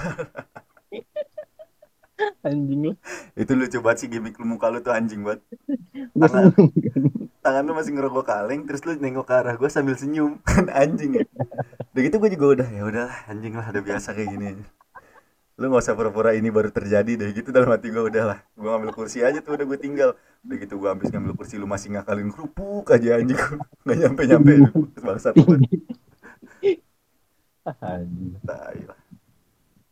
Anjing 2.45 2.79
lu. 2.85 2.93
Itu 3.33 3.57
lucu 3.57 3.81
banget 3.81 4.05
sih 4.05 4.07
gimmick 4.09 4.37
lu 4.37 4.45
muka 4.45 4.69
lu 4.69 4.81
tuh 4.81 4.93
anjing 4.93 5.25
banget. 5.25 5.41
Tangan. 6.13 6.53
kan. 6.53 7.01
tangan 7.41 7.63
lu 7.65 7.73
masih 7.73 7.91
ngerokok 7.97 8.25
kaleng 8.25 8.61
terus 8.69 8.85
lu 8.85 8.93
nengok 8.97 9.25
ke 9.25 9.33
arah 9.33 9.55
gue 9.57 9.69
sambil 9.69 9.97
senyum. 9.97 10.37
Kan 10.45 10.69
anjing. 10.81 11.21
Ya 11.21 11.25
udah 11.91 12.01
gitu 12.07 12.15
gue 12.23 12.31
juga 12.39 12.45
udah 12.55 12.67
ya 12.71 12.81
udahlah 12.87 13.17
anjing 13.27 13.53
lah 13.53 13.67
udah 13.67 13.83
biasa 13.83 14.15
kayak 14.15 14.31
gini 14.31 14.63
lu 15.61 15.69
nggak 15.69 15.85
usah 15.85 15.93
pura-pura 15.93 16.33
ini 16.33 16.49
baru 16.49 16.73
terjadi 16.73 17.21
deh 17.21 17.29
gitu 17.37 17.53
dalam 17.53 17.69
hati 17.69 17.93
gue 17.93 18.01
udahlah 18.01 18.41
gue 18.57 18.65
ngambil 18.65 18.97
kursi 18.97 19.21
aja 19.21 19.45
tuh 19.45 19.53
udah 19.53 19.65
gue 19.69 19.77
tinggal. 19.77 20.17
Udah 20.41 20.57
gitu 20.57 20.73
gue 20.81 20.89
habis 20.89 21.13
ngambil 21.13 21.37
kursi 21.37 21.61
lu 21.61 21.69
masih 21.69 21.93
ngakalin 21.93 22.33
kerupuk 22.33 22.89
aja 22.89 23.21
anjing. 23.21 23.37
Nggak 23.85 23.97
nyampe 24.01 24.21
nyampe 24.25 24.51
bangsat 25.05 25.37
banget 25.37 25.61
anjing. 27.77 28.33
Tai 28.41 28.81
lah. 28.89 28.99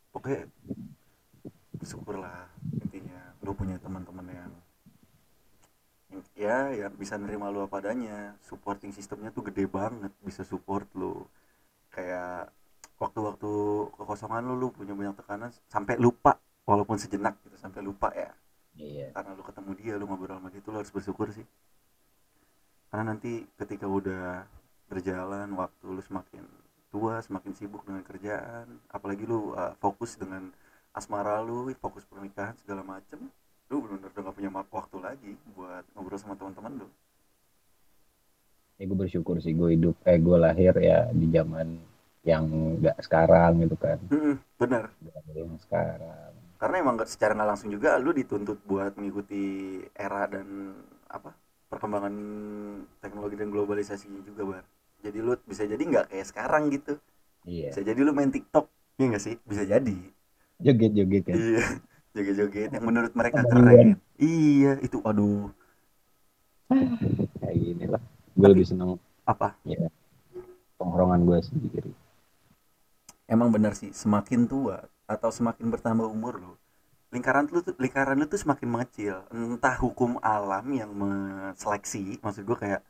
Pokoknya 0.09 0.41
bersyukur 1.77 2.17
lah 2.17 2.49
intinya 2.73 3.37
lu 3.45 3.53
punya 3.53 3.77
teman-teman 3.77 4.25
yang 4.25 4.51
ya 6.33 6.73
yang 6.73 6.97
bisa 6.97 7.13
nerima 7.21 7.53
lu 7.53 7.61
apa 7.61 7.77
adanya. 7.77 8.33
Supporting 8.41 8.89
sistemnya 8.89 9.29
tuh 9.29 9.45
gede 9.45 9.69
banget 9.69 10.09
bisa 10.25 10.41
support 10.41 10.89
lu. 10.97 11.29
Kayak 11.93 12.49
waktu-waktu 12.99 13.51
kekosongan 13.95 14.43
lu 14.43 14.55
lu 14.59 14.67
punya 14.75 14.91
banyak 14.91 15.15
tekanan 15.23 15.49
sampai 15.71 15.95
lupa 15.95 16.35
walaupun 16.67 16.99
sejenak 16.99 17.39
gitu 17.47 17.55
sampai 17.55 17.79
lupa 17.81 18.11
ya. 18.11 18.35
Iya. 18.75 19.07
Karena 19.15 19.33
lu 19.33 19.43
ketemu 19.43 19.71
dia 19.79 19.93
lu 19.95 20.05
ngobrol 20.05 20.37
sama 20.37 20.51
gitu 20.51 20.67
lu 20.69 20.83
harus 20.83 20.91
bersyukur 20.91 21.31
sih. 21.31 21.47
Karena 22.91 23.15
nanti 23.15 23.47
ketika 23.55 23.87
udah 23.87 24.43
berjalan 24.91 25.47
waktu 25.55 25.85
lu 25.87 26.01
semakin 26.03 26.43
tua 26.89 27.21
semakin 27.21 27.53
sibuk 27.53 27.85
dengan 27.85 28.01
kerjaan 28.01 28.65
apalagi 28.89 29.21
lu 29.23 29.53
uh, 29.53 29.77
fokus 29.77 30.17
dengan 30.17 30.49
asmara 30.89 31.37
lu 31.45 31.69
fokus 31.77 32.01
pernikahan 32.09 32.57
segala 32.57 32.81
macem 32.81 33.29
lu 33.69 33.85
benar-benar 33.85 34.09
udah 34.09 34.21
gak 34.25 34.35
punya 34.35 34.49
waktu 34.49 34.97
lagi 34.97 35.31
buat 35.53 35.85
ngobrol 35.93 36.17
sama 36.17 36.33
teman-teman 36.33 36.83
lu. 36.83 36.87
Ya 38.81 38.89
gue 38.89 38.97
bersyukur 38.97 39.37
sih 39.37 39.53
gue 39.53 39.77
hidup 39.77 39.95
eh 40.09 40.17
gue 40.17 40.37
lahir 40.41 40.73
ya 40.81 41.05
di 41.13 41.29
zaman 41.29 41.77
yang 42.29 42.45
nggak 42.79 42.97
sekarang 43.01 43.65
gitu 43.65 43.75
kan. 43.75 43.97
Bener. 44.61 44.83
Bukan 45.01 45.23
yang 45.33 45.51
sekarang. 45.57 46.31
Karena 46.59 46.75
emang 46.83 46.95
secara 47.07 47.33
nggak 47.33 47.49
langsung 47.49 47.69
juga 47.73 47.97
lu 47.97 48.13
dituntut 48.13 48.59
buat 48.67 48.93
mengikuti 48.99 49.79
era 49.95 50.27
dan 50.29 50.77
apa 51.09 51.33
perkembangan 51.71 52.13
teknologi 53.01 53.35
dan 53.39 53.49
globalisasinya 53.49 54.21
juga 54.21 54.41
bar. 54.45 54.65
Jadi 54.99 55.17
lu 55.23 55.33
bisa 55.47 55.63
jadi 55.65 55.79
nggak 55.79 56.05
kayak 56.13 56.27
sekarang 56.27 56.69
gitu. 56.69 56.99
Iya. 57.47 57.73
Bisa 57.73 57.81
jadi 57.81 57.99
lu 58.03 58.11
main 58.13 58.29
TikTok 58.29 58.69
iya 58.99 59.05
nggak 59.15 59.23
sih? 59.23 59.35
Bisa 59.47 59.63
jadi. 59.65 59.97
Joget 60.59 60.91
joget 60.93 61.23
kan. 61.25 61.35
Iya 61.35 61.65
joget-joget 62.15 62.69
yang 62.73 62.85
menurut 62.85 63.13
mereka 63.15 63.45
Abang 63.45 63.63
keren. 63.63 63.89
iya 64.19 64.75
itu 64.83 64.99
aduh. 65.05 65.49
Kayak 67.39 67.55
gini 67.55 67.85
lah. 67.87 68.01
Gue 68.35 68.47
lebih 68.51 68.65
seneng 68.67 68.99
apa? 69.23 69.55
tongkrongan 70.79 71.27
gue 71.27 71.39
sendiri 71.43 71.91
emang 73.29 73.53
benar 73.53 73.77
sih 73.77 73.93
semakin 73.93 74.49
tua 74.49 74.89
atau 75.05 75.29
semakin 75.29 75.69
bertambah 75.69 76.09
umur 76.09 76.41
lu 76.41 76.53
lingkaran 77.09 77.49
lu 77.49 77.59
tuh 77.65 77.73
lingkaran 77.81 78.17
lu 78.21 78.25
tuh 78.29 78.37
semakin 78.37 78.67
mengecil. 78.69 79.25
Entah 79.33 79.75
hukum 79.81 80.21
alam 80.21 80.65
yang 80.69 80.91
menseleksi 80.93 82.21
maksud 82.21 82.45
gue 82.45 82.57
kayak 82.57 82.81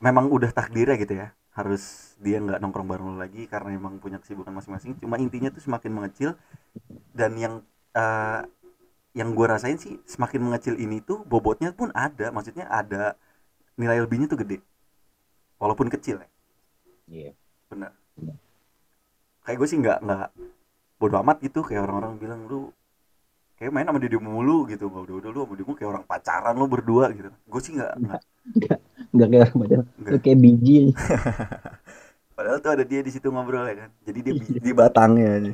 memang 0.00 0.32
udah 0.32 0.50
takdirnya 0.50 0.96
gitu 0.98 1.14
ya 1.20 1.28
harus 1.52 2.16
dia 2.16 2.40
nggak 2.40 2.64
nongkrong 2.64 2.88
bareng 2.88 3.06
lu 3.12 3.16
lagi 3.20 3.44
karena 3.44 3.76
emang 3.76 4.00
punya 4.00 4.16
kesibukan 4.16 4.52
masing-masing. 4.56 4.96
Cuma 4.96 5.20
intinya 5.20 5.52
tuh 5.52 5.60
semakin 5.60 5.92
mengecil 5.92 6.30
dan 7.12 7.36
yang 7.36 7.54
eh, 7.92 8.40
yang 9.12 9.36
gue 9.36 9.44
rasain 9.44 9.76
sih 9.76 10.00
semakin 10.08 10.40
mengecil 10.48 10.80
ini 10.80 11.04
tuh 11.04 11.20
bobotnya 11.28 11.76
pun 11.76 11.92
ada. 11.92 12.32
Maksudnya 12.32 12.64
ada 12.72 13.20
nilai 13.76 14.00
lebihnya 14.00 14.32
tuh 14.32 14.40
gede. 14.40 14.64
Walaupun 15.60 15.92
kecil 15.92 16.24
ya. 16.24 16.28
Iya. 17.12 17.30
benar 17.68 17.92
Benar. 17.92 18.01
Kayak 19.42 19.56
gue 19.58 19.68
sih 19.68 19.78
nggak 19.78 19.98
nggak 20.02 20.28
bodo 20.98 21.14
amat 21.22 21.36
gitu. 21.42 21.60
Kayak 21.66 21.90
orang-orang 21.90 22.14
bilang 22.18 22.40
lu 22.46 22.70
kayak 23.58 23.70
main 23.74 23.86
sama 23.86 23.98
dia 23.98 24.18
mulu 24.22 24.66
gitu. 24.70 24.86
Gak 24.90 25.02
udah 25.06 25.16
udah 25.18 25.30
lu 25.30 25.38
sama 25.44 25.54
dia 25.58 25.66
kayak 25.66 25.90
orang 25.90 26.04
pacaran 26.06 26.54
lu 26.54 26.66
berdua 26.70 27.04
gitu. 27.14 27.30
Gue 27.46 27.60
sih 27.60 27.72
nggak 27.74 27.92
nggak. 27.98 28.22
Nggak 29.12 29.28
kayak 29.28 29.42
orang 29.42 29.58
pacaran. 29.58 29.86
Lu 29.98 30.18
kayak 30.22 30.38
biji. 30.38 30.78
padahal 32.36 32.58
tuh 32.64 32.72
ada 32.74 32.84
dia 32.88 33.00
di 33.04 33.10
situ 33.12 33.28
ngobrol 33.28 33.66
ya 33.68 33.86
kan? 33.86 33.90
Jadi 34.08 34.18
dia 34.24 34.34
bi- 34.34 34.62
di 34.62 34.72
batangnya 34.72 35.28
aja. 35.38 35.52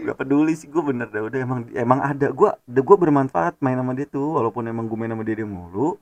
Nggak 0.00 0.16
peduli 0.16 0.56
sih 0.56 0.66
gue 0.70 0.82
bener 0.82 1.12
dah. 1.12 1.22
Udah 1.22 1.38
emang 1.44 1.60
emang 1.76 2.00
ada. 2.00 2.32
Gue 2.32 2.50
gue 2.64 2.96
bermanfaat 2.96 3.60
main 3.60 3.76
sama 3.76 3.92
dia 3.92 4.08
tuh. 4.08 4.38
Walaupun 4.38 4.64
emang 4.64 4.88
gue 4.88 4.96
main 4.96 5.12
sama 5.12 5.22
dia, 5.26 5.36
dia 5.42 5.48
mulu 5.48 5.98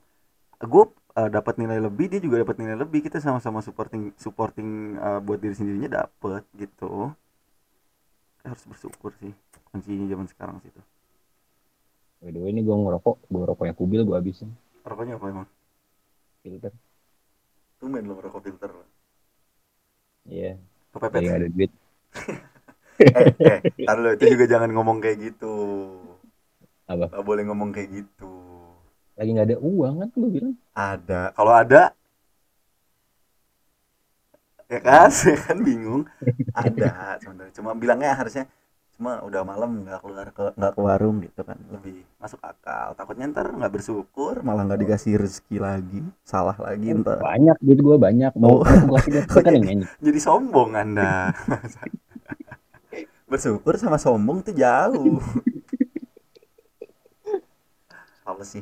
gue 0.59 0.83
uh, 1.19 1.27
dapat 1.27 1.59
nilai 1.59 1.83
lebih 1.83 2.07
dia 2.07 2.23
juga 2.23 2.39
dapat 2.47 2.55
nilai 2.63 2.79
lebih. 2.79 3.03
Kita 3.03 3.19
sama-sama 3.19 3.59
supporting 3.59 4.15
supporting 4.15 4.95
uh, 4.95 5.19
buat 5.19 5.43
diri 5.43 5.55
sendirinya 5.55 6.07
dapet 6.07 6.47
gitu. 6.55 7.11
Kita 8.39 8.55
harus 8.55 8.63
bersyukur 8.63 9.11
sih 9.19 9.35
kuncinya 9.69 10.07
zaman 10.09 10.25
sekarang 10.25 10.57
sih 10.65 10.71
tuh 10.73 10.85
By 12.19 12.35
the 12.35 12.39
way, 12.43 12.51
ini 12.51 12.67
gue 12.67 12.75
ngerokok, 12.75 13.31
gue 13.31 13.43
rokoknya 13.47 13.73
kubil, 13.79 14.03
gue 14.03 14.11
habisin. 14.11 14.51
Rokoknya 14.83 15.15
apa 15.15 15.25
emang? 15.31 15.47
Filter. 16.43 16.73
tumben 17.79 18.03
lo 18.03 18.19
ngerokok 18.19 18.43
filter 18.43 18.75
lo. 18.75 18.83
Iya, 20.27 20.59
kepepet. 20.91 21.15
Dari 21.15 21.27
ada 21.31 21.47
duit. 21.47 21.71
eh, 22.99 23.63
eh, 23.63 23.95
lo 23.95 24.11
itu 24.19 24.35
juga 24.35 24.51
jangan 24.51 24.67
ngomong 24.75 24.99
kayak 24.99 25.31
gitu. 25.31 25.55
Apa? 26.91 27.07
Gak 27.07 27.23
boleh 27.23 27.47
ngomong 27.47 27.71
kayak 27.71 28.03
gitu 28.03 28.38
Lagi 29.19 29.29
nggak 29.29 29.47
ada 29.51 29.57
uang 29.59 29.93
kan, 29.99 30.09
gue 30.09 30.29
bilang. 30.31 30.55
ada. 30.71 31.21
Kalau 31.35 31.51
ada 31.51 31.91
ya 34.69 34.79
kan? 34.79 35.09
Saya 35.09 35.35
kan? 35.43 35.57
Bingung. 35.59 36.07
Ada 36.53 37.19
sebenarnya. 37.19 37.51
Cuma 37.51 37.75
bilangnya 37.75 38.15
harusnya 38.15 38.47
cuma 38.95 39.23
udah 39.23 39.47
malam 39.47 39.79
nggak 39.81 39.99
keluar 40.03 40.27
ke 40.29 40.45
nggak 40.55 40.71
ke 40.71 40.79
warung 40.79 41.19
gitu 41.19 41.41
kan. 41.41 41.59
Lebih 41.67 42.03
masuk 42.15 42.39
akal. 42.39 42.95
Takutnya 42.95 43.27
ntar 43.27 43.49
nggak 43.49 43.73
bersyukur 43.73 44.39
malah 44.39 44.63
nggak 44.63 44.87
dikasih 44.87 45.19
rezeki 45.19 45.57
lagi 45.57 45.99
salah 46.23 46.55
lagi 46.55 46.95
ntar. 46.95 47.19
Banyak, 47.19 47.59
duit 47.59 47.79
gue 47.79 47.97
banyak. 47.97 48.31
Mau 48.39 48.63
Oh. 48.63 48.99
kan 49.27 49.51
nyanyi. 49.55 49.83
jadi 49.99 50.19
sombong 50.21 50.75
anda. 50.75 51.35
Bersyukur 53.27 53.75
sama 53.75 53.99
sombong 53.99 54.41
tuh 54.41 54.55
jauh. 54.55 55.19
Apa 58.23 58.45
sih 58.45 58.61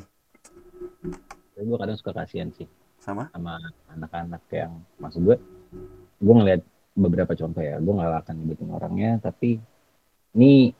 Tapi 1.58 1.66
gue 1.66 1.74
kadang 1.74 1.98
suka 1.98 2.14
kasihan 2.14 2.54
sih 2.54 2.70
sama? 3.02 3.26
sama 3.34 3.58
anak-anak 3.90 4.46
yang 4.54 4.78
maksud 5.02 5.26
gue 5.26 5.36
gue 6.22 6.34
ngeliat 6.38 6.62
beberapa 6.94 7.34
contoh 7.34 7.58
ya 7.58 7.82
gue 7.82 7.94
nggak 7.98 8.14
akan 8.22 8.34
nyebutin 8.38 8.70
orangnya 8.70 9.10
tapi 9.18 9.58
ini 10.38 10.70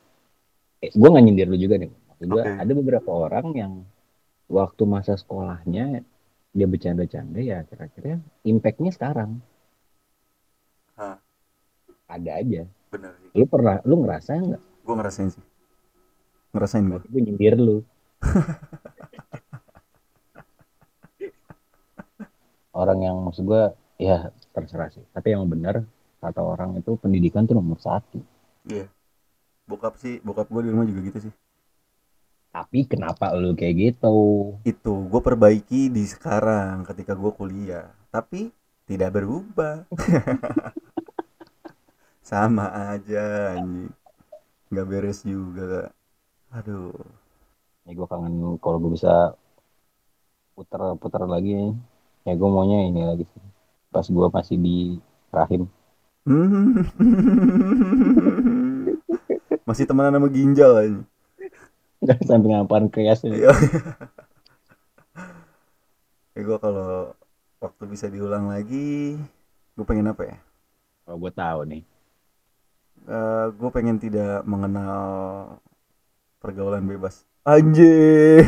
eh, 0.79 0.91
gue 0.95 1.09
nggak 1.11 1.23
nyindir 1.27 1.51
lu 1.51 1.59
juga 1.59 1.83
nih 1.83 1.91
maksud 1.91 2.25
gue 2.31 2.43
ada 2.47 2.71
beberapa 2.71 3.11
orang 3.11 3.47
yang 3.59 3.73
waktu 4.47 4.83
masa 4.87 5.19
sekolahnya 5.19 5.99
dia 6.55 6.67
bercanda-canda 6.67 7.43
ya 7.43 7.61
kira-kira 7.67 8.17
impactnya 8.47 8.95
sekarang. 8.95 9.43
Hah. 10.95 11.19
ada 12.09 12.31
aja. 12.39 12.63
Bener 12.89 13.13
sih. 13.19 13.35
Lu 13.35 13.45
pernah 13.51 13.83
lu 13.83 13.99
ngerasa 14.01 14.31
nggak? 14.39 14.63
Gue 14.87 14.95
ngerasain 14.95 15.29
sih. 15.29 15.45
Ngerasain 16.55 16.87
gue 16.87 16.99
gue 17.03 17.21
nyindir 17.21 17.59
lu 17.59 17.83
orang 22.79 22.99
yang 23.03 23.15
maksud 23.19 23.43
gue 23.45 23.63
ya 23.99 24.31
terserah 24.55 24.89
sih 24.95 25.03
tapi 25.11 25.35
yang 25.35 25.43
benar 25.45 25.83
kata 26.23 26.39
orang 26.43 26.79
itu 26.79 26.95
pendidikan 26.99 27.43
tuh 27.47 27.55
nomor 27.59 27.79
satu 27.79 28.19
Iya. 28.67 28.91
Bokap 29.69 29.93
sih, 30.01 30.17
bokap 30.25 30.49
gue 30.49 30.61
di 30.65 30.69
rumah 30.73 30.85
juga 30.89 31.01
gitu 31.07 31.19
sih. 31.29 31.33
tapi 32.49 32.81
kenapa 32.91 33.29
lu 33.37 33.53
kayak 33.53 33.75
gitu 33.77 34.17
Itu 34.65 34.93
gue 35.11 35.21
perbaiki 35.21 35.93
di 35.93 36.03
sekarang 36.13 36.81
ketika 36.89 37.13
gue 37.13 37.31
kuliah. 37.39 37.93
Tapi 38.09 38.49
tidak 38.89 39.09
berubah. 39.21 39.85
Sama 42.29 42.65
aja 42.93 43.57
anjing. 43.57 43.89
Nggak 44.69 44.87
beres 44.89 45.19
juga. 45.25 45.89
Aduh. 46.53 46.93
ya 47.85 47.91
gue 47.97 48.07
kangen 48.11 48.33
kalau 48.61 48.77
gue 48.81 48.91
bisa 48.97 49.33
putar-putar 50.55 51.23
lagi 51.25 51.73
ya 52.27 52.33
gue 52.35 52.49
maunya 52.49 52.87
ini 52.87 53.01
lagi 53.03 53.25
sih 53.27 53.41
pas 53.89 54.05
gue 54.05 54.27
masih 54.31 54.57
di 54.59 54.77
rahim 55.31 55.63
Masih 59.65 59.85
temenan 59.85 60.17
sama 60.17 60.29
ginjal 60.33 60.71
aja. 60.77 60.99
nggak 61.99 62.25
sampai 62.25 62.49
ngapain 62.53 62.87
kreas 62.89 63.21
Iya. 63.21 63.53
Ya 66.33 66.41
gue 66.41 66.57
kalau 66.57 67.13
waktu 67.59 67.83
bisa 67.85 68.07
diulang 68.07 68.47
lagi, 68.47 69.19
gue 69.75 69.85
pengen 69.85 70.09
apa 70.09 70.23
ya? 70.25 70.37
kalau 71.09 71.25
gue 71.25 71.33
tahu 71.33 71.59
nih 71.65 71.83
gue 73.57 73.69
pengen 73.73 73.97
tidak 73.97 74.45
mengenal 74.45 75.01
pergaulan 76.37 76.85
bebas. 76.85 77.25
Anjir. 77.41 78.45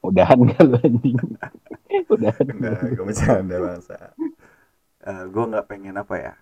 udahan 0.00 0.40
lu 0.40 0.76
anjing 0.80 1.18
Enggak, 1.88 2.80
gue 2.94 3.04
bercanda 3.04 3.56
bangsa. 3.58 3.96
gue 5.04 5.44
nggak 5.48 5.66
pengen 5.68 5.96
apa 5.96 6.14
ya? 6.20 6.34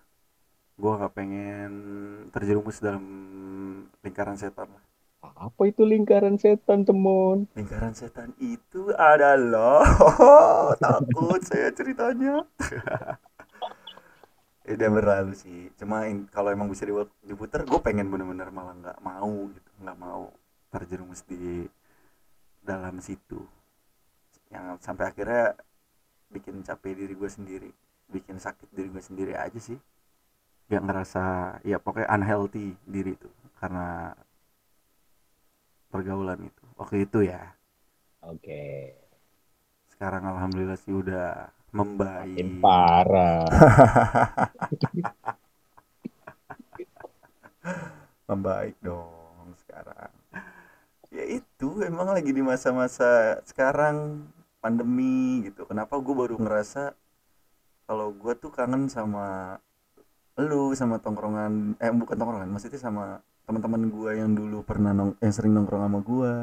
Gue 0.77 0.91
nggak 0.93 1.13
pengen 1.15 1.71
terjerumus 2.29 2.77
dalam 2.83 3.03
lingkaran 4.03 4.37
setan. 4.37 4.69
lah. 4.69 4.83
apa 5.27 5.61
itu 5.67 5.83
lingkaran 5.83 6.39
setan 6.39 6.87
temen 6.87 7.49
Lingkaran 7.57 7.91
setan 7.91 8.31
itu 8.39 8.93
adalah 8.95 9.83
takut 10.83 11.41
saya 11.43 11.73
ceritanya. 11.73 12.45
Udah 14.67 14.89
berlalu 14.91 15.31
sih. 15.31 15.71
Cuma 15.79 16.03
kalau 16.29 16.51
emang 16.51 16.67
bisa 16.67 16.83
diputer, 17.23 17.63
gue 17.63 17.79
pengen 17.79 18.11
bener-bener 18.11 18.51
malah 18.51 18.75
nggak 18.75 18.99
mau 18.99 19.47
gitu, 19.55 19.71
nggak 19.79 19.97
mau 19.97 20.27
terjerumus 20.67 21.23
di 21.23 21.63
dalam 22.59 22.99
situ. 22.99 23.39
Yang 24.53 24.65
sampai 24.83 25.05
akhirnya 25.11 25.55
bikin 26.31 26.63
capek 26.63 26.95
diri 26.95 27.13
gue 27.15 27.29
sendiri, 27.31 27.71
bikin 28.11 28.39
sakit 28.39 28.69
diri 28.71 28.89
gue 28.91 29.03
sendiri 29.03 29.33
aja 29.35 29.59
sih. 29.59 29.79
Gak 30.67 30.83
ngerasa, 30.83 31.23
ya 31.63 31.79
pokoknya 31.79 32.11
unhealthy 32.11 32.75
diri 32.83 33.15
itu 33.15 33.29
karena 33.59 34.11
pergaulan 35.91 36.39
itu. 36.43 36.63
Waktu 36.75 37.07
itu 37.07 37.19
ya. 37.27 37.55
oke 38.21 38.93
Sekarang 39.87 40.27
alhamdulillah 40.27 40.77
sih 40.77 40.93
udah 40.93 41.49
membaik. 41.71 42.35
makin 42.35 42.61
parah 42.63 43.47
membaik 48.27 48.75
dong 48.83 49.55
sekarang 49.63 50.11
ya 51.11 51.23
itu 51.27 51.69
emang 51.83 52.11
lagi 52.11 52.31
di 52.31 52.43
masa-masa 52.43 53.39
sekarang 53.47 54.27
pandemi 54.59 55.45
gitu 55.45 55.65
kenapa 55.69 55.97
gue 56.01 56.15
baru 56.15 56.35
ngerasa 56.37 56.93
kalau 57.87 58.11
gue 58.11 58.33
tuh 58.35 58.51
kangen 58.51 58.91
sama 58.91 59.57
lu 60.37 60.75
sama 60.77 61.01
tongkrongan 61.01 61.79
eh 61.81 61.89
bukan 61.89 62.17
tongkrongan 62.19 62.49
maksudnya 62.51 62.77
sama 62.77 63.23
teman-teman 63.47 63.89
gue 63.89 64.11
yang 64.19 64.35
dulu 64.35 64.61
pernah 64.61 64.91
nong 64.91 65.15
yang 65.23 65.33
sering 65.33 65.55
nongkrong 65.55 65.87
sama 65.87 65.99
gue 66.03 66.33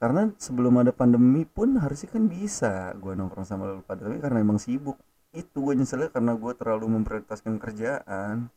karena 0.00 0.32
sebelum 0.40 0.80
ada 0.80 0.94
pandemi 0.96 1.44
pun 1.44 1.76
harusnya 1.76 2.08
kan 2.08 2.24
bisa 2.24 2.94
gue 2.96 3.12
nongkrong 3.12 3.44
sama 3.44 3.68
lu 3.68 3.84
pada 3.84 4.08
tapi 4.08 4.22
karena 4.22 4.40
emang 4.40 4.56
sibuk 4.56 4.96
itu 5.36 5.56
gue 5.60 5.74
nyeselnya 5.76 6.08
karena 6.08 6.32
gue 6.38 6.52
terlalu 6.56 6.86
memprioritaskan 7.00 7.60
kerjaan 7.60 8.48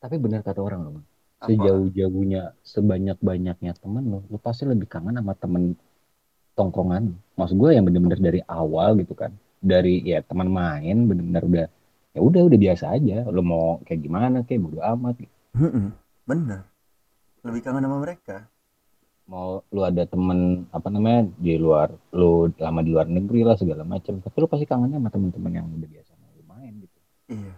tapi 0.00 0.16
benar 0.16 0.40
kata 0.42 0.58
orang 0.64 0.80
loh 0.82 0.92
Bang. 0.98 1.06
Apa? 1.40 1.48
sejauh-jauhnya 1.48 2.52
sebanyak-banyaknya 2.66 3.72
temen 3.78 4.04
lo 4.10 4.20
lo 4.28 4.36
pasti 4.42 4.68
lebih 4.68 4.90
kangen 4.90 5.16
sama 5.20 5.32
temen 5.36 5.78
tongkrongan 6.60 7.16
maksud 7.40 7.56
gue 7.56 7.70
yang 7.72 7.88
bener-bener 7.88 8.20
dari 8.20 8.40
awal 8.44 9.00
gitu 9.00 9.16
kan. 9.16 9.32
Dari 9.60 10.04
ya 10.04 10.20
teman 10.20 10.52
main 10.52 11.08
bener-bener 11.08 11.42
udah 11.48 11.66
ya 12.12 12.20
udah 12.20 12.42
udah 12.44 12.58
biasa 12.60 12.84
aja. 13.00 13.24
Lo 13.32 13.40
mau 13.40 13.80
kayak 13.88 14.00
gimana 14.04 14.44
kayak 14.44 14.60
bodo 14.60 14.84
amat. 14.84 15.14
Gitu. 15.24 15.36
Bener. 16.28 16.60
Lebih 17.40 17.60
kangen 17.64 17.84
sama 17.88 17.98
mereka. 18.04 18.44
Mau 19.30 19.64
lu 19.72 19.80
ada 19.86 20.04
temen 20.04 20.68
apa 20.74 20.88
namanya 20.92 21.32
di 21.38 21.56
luar 21.56 21.88
lu 22.12 22.52
lama 22.60 22.80
di 22.84 22.90
luar 22.92 23.06
negeri 23.08 23.46
lah 23.46 23.54
segala 23.54 23.86
macam 23.86 24.18
tapi 24.18 24.36
lu 24.42 24.50
pasti 24.50 24.66
kangennya 24.66 24.98
sama 24.98 25.08
temen-temen 25.08 25.52
yang 25.54 25.66
udah 25.70 25.88
biasa 25.88 26.10
lu 26.18 26.44
main 26.50 26.72
gitu. 26.82 26.98
Iya. 27.30 27.54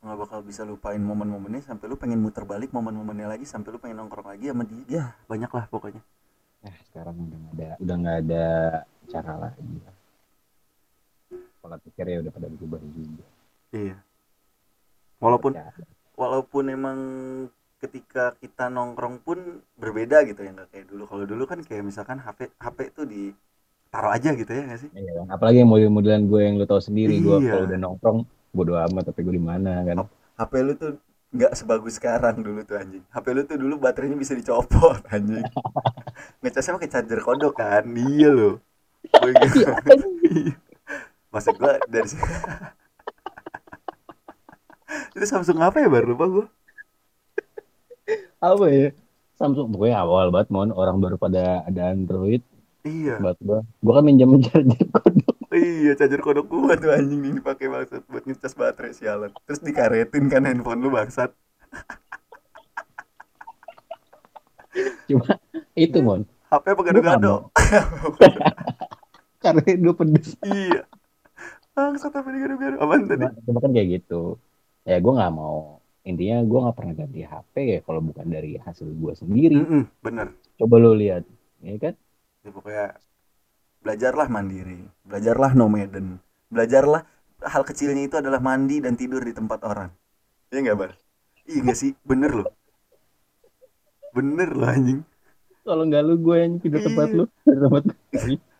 Nggak 0.00 0.16
bakal 0.16 0.40
bisa 0.44 0.62
lupain 0.64 1.00
momen-momennya 1.00 1.64
sampai 1.64 1.88
lu 1.88 1.96
pengen 1.96 2.20
muter 2.20 2.44
balik 2.44 2.70
momen-momennya 2.70 3.32
lagi 3.32 3.48
sampai 3.48 3.74
lu 3.74 3.78
pengen 3.80 4.04
nongkrong 4.04 4.28
lagi 4.28 4.52
sama 4.52 4.64
dia. 4.68 4.84
Ya 4.86 5.04
banyak 5.24 5.50
lah 5.50 5.66
pokoknya 5.72 6.04
nah 6.60 6.74
sekarang 6.86 7.16
udah 7.18 7.38
nggak 7.38 7.54
ada 7.56 7.68
udah 7.78 7.96
nggak 7.96 8.18
ada 8.20 8.44
cara 9.08 9.32
lagi 9.38 9.76
lah. 9.80 9.96
Pola 11.60 11.76
pikirnya 11.76 12.20
udah 12.20 12.32
pada 12.32 12.48
berubah 12.48 12.78
juga. 12.82 13.24
Iya. 13.70 13.96
Walaupun 15.20 15.52
Ya, 15.52 15.68
walaupun 16.16 16.64
emang 16.68 16.98
ketika 17.76 18.36
kita 18.36 18.68
nongkrong 18.68 19.20
pun 19.20 19.38
berbeda 19.76 20.24
gitu 20.24 20.40
ya 20.40 20.52
nggak 20.52 20.68
kayak 20.68 20.86
dulu. 20.88 21.04
Kalau 21.04 21.24
dulu 21.24 21.42
kan 21.44 21.60
kayak 21.60 21.84
misalkan 21.84 22.20
HP 22.20 22.52
HP 22.56 22.78
itu 22.88 23.02
di 23.04 23.22
taruh 23.88 24.12
aja 24.12 24.30
gitu 24.32 24.48
ya 24.48 24.62
nggak 24.64 24.80
sih? 24.80 24.90
Iya 24.92 25.26
apalagi 25.28 25.60
yang 25.60 25.70
model-modelan 25.72 26.22
gue 26.24 26.40
yang 26.40 26.54
lu 26.56 26.64
tahu 26.64 26.80
sendiri 26.80 27.18
gue 27.18 27.36
Iya. 27.40 27.50
kalau 27.50 27.64
udah 27.66 27.78
nongkrong 27.80 28.18
bodo 28.50 28.72
amat 28.76 29.04
tapi 29.08 29.20
gue 29.22 29.34
di 29.34 29.42
mana 29.42 29.80
kan? 29.82 29.96
HP 30.36 30.52
lu 30.60 30.72
tuh 30.76 30.92
nggak 31.30 31.54
sebagus 31.54 31.94
sekarang 32.02 32.42
dulu 32.42 32.66
tuh 32.66 32.74
anjing. 32.74 33.06
HP 33.06 33.26
lu 33.30 33.42
tuh 33.46 33.58
dulu 33.58 33.74
baterainya 33.78 34.18
bisa 34.18 34.34
dicopot 34.34 34.98
anjing. 35.14 35.46
Ngecasnya 36.42 36.74
pakai 36.74 36.90
charger 36.90 37.20
kodok 37.22 37.54
kan? 37.54 37.86
Iya 37.86 38.58
Gua 39.10 39.30
ingat. 39.30 39.82
Iya. 40.26 40.52
maksud 41.32 41.54
gua 41.62 41.78
dari 41.86 42.10
itu 45.14 45.26
Samsung 45.26 45.62
apa 45.62 45.78
ya 45.78 45.86
baru 45.86 46.18
lupa 46.18 46.26
gua. 46.26 46.46
Apa 48.42 48.66
ya? 48.66 48.90
Samsung. 49.38 49.70
Pokoknya 49.70 50.02
awal 50.02 50.34
banget 50.34 50.50
mon. 50.50 50.74
Orang 50.74 50.98
baru 50.98 51.14
pada 51.14 51.62
ada 51.62 51.94
Android. 51.94 52.42
Iya. 52.82 53.20
Buat 53.20 53.38
gue 53.44 53.60
gue 53.60 53.92
kan 53.92 54.04
minjem 54.04 54.40
charger 54.40 54.88
kodok 54.88 55.19
iya 55.54 55.92
charger 55.98 56.22
kodok 56.22 56.46
gua 56.46 56.78
tuh 56.78 56.94
anjing. 56.94 57.22
Ini 57.26 57.40
pakai 57.42 57.66
bangsat 57.66 58.06
buat 58.06 58.24
ngecas 58.26 58.54
baterai 58.54 58.94
sialan 58.94 59.30
terus 59.46 59.60
dikaretin 59.62 60.30
kan 60.30 60.46
handphone 60.46 60.80
lu 60.82 60.94
bangsat. 60.94 61.34
Cuma 65.10 65.26
itu 65.74 65.98
mon. 65.98 66.22
HP 66.50 66.64
apa 66.66 66.82
gado-gado? 66.82 67.34
Karena 69.42 69.62
itu 69.66 69.90
pedes. 69.94 70.34
Iya. 70.46 70.82
Bangsat 71.74 72.12
apa 72.14 72.28
gado-gado? 72.30 72.76
Apaan 72.78 73.06
tadi? 73.06 73.26
Cuma, 73.46 73.58
kan 73.62 73.70
kayak 73.74 73.88
gitu. 74.02 74.38
Ya 74.86 74.98
gue 74.98 75.12
nggak 75.14 75.34
mau. 75.34 75.82
Intinya 76.06 76.42
gue 76.42 76.58
nggak 76.58 76.76
pernah 76.76 76.94
ganti 76.94 77.20
HP 77.22 77.54
ya 77.66 77.78
kalau 77.86 78.00
bukan 78.02 78.26
dari 78.26 78.58
hasil 78.58 78.86
gue 78.86 79.12
sendiri. 79.14 79.58
Mm-mm, 79.58 79.82
bener. 80.02 80.34
Coba 80.58 80.74
lo 80.78 80.94
lihat. 80.94 81.26
Ya 81.60 81.74
kan? 81.78 81.94
Ya 82.40 82.50
pokoknya 82.50 82.86
belajarlah 83.80 84.28
mandiri 84.28 84.84
belajarlah 85.02 85.52
nomaden 85.52 86.20
belajarlah 86.52 87.02
hal 87.40 87.62
kecilnya 87.64 88.04
itu 88.04 88.16
adalah 88.20 88.36
mandi 88.38 88.84
dan 88.84 89.00
tidur 89.00 89.24
di 89.24 89.32
tempat 89.32 89.64
orang. 89.64 89.88
Iya 90.52 90.58
nggak 90.60 90.76
bar? 90.76 90.92
Iya 91.48 91.58
nggak 91.64 91.78
sih? 91.78 91.96
Bener 92.04 92.28
loh. 92.36 92.52
Bener 94.12 94.50
loh 94.52 94.68
anjing. 94.68 95.00
Kalau 95.64 95.88
nggak 95.88 96.02
lu 96.04 96.14
gue 96.20 96.36
yang 96.36 96.52
tidur 96.60 96.80
tempat 96.82 97.06
Iya. 97.08 97.16
lu 97.16 97.24
di 97.24 97.56
tempat 97.56 97.82
gue 97.86 97.96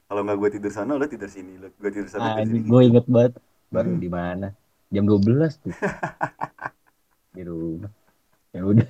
kalau 0.09 0.21
nggak 0.25 0.39
gue 0.41 0.51
tidur 0.57 0.73
sana 0.73 0.97
lo 0.97 1.05
tidur 1.05 1.29
sini. 1.29 1.61
Lo 1.61 1.69
gue 1.69 1.91
tidur 1.93 2.09
sana 2.09 2.41
tidur 2.41 2.57
sini. 2.57 2.67
gue 2.67 2.81
inget 2.83 3.07
banget. 3.07 3.33
Baru 3.69 3.91
Hmm. 3.93 4.01
di 4.01 4.09
mana? 4.09 4.49
Jam 4.89 5.05
12 5.05 5.53
tuh. 5.61 5.71
Di 7.37 7.43
rumah. 7.47 7.93
Ya 8.51 8.67
udah. 8.67 8.89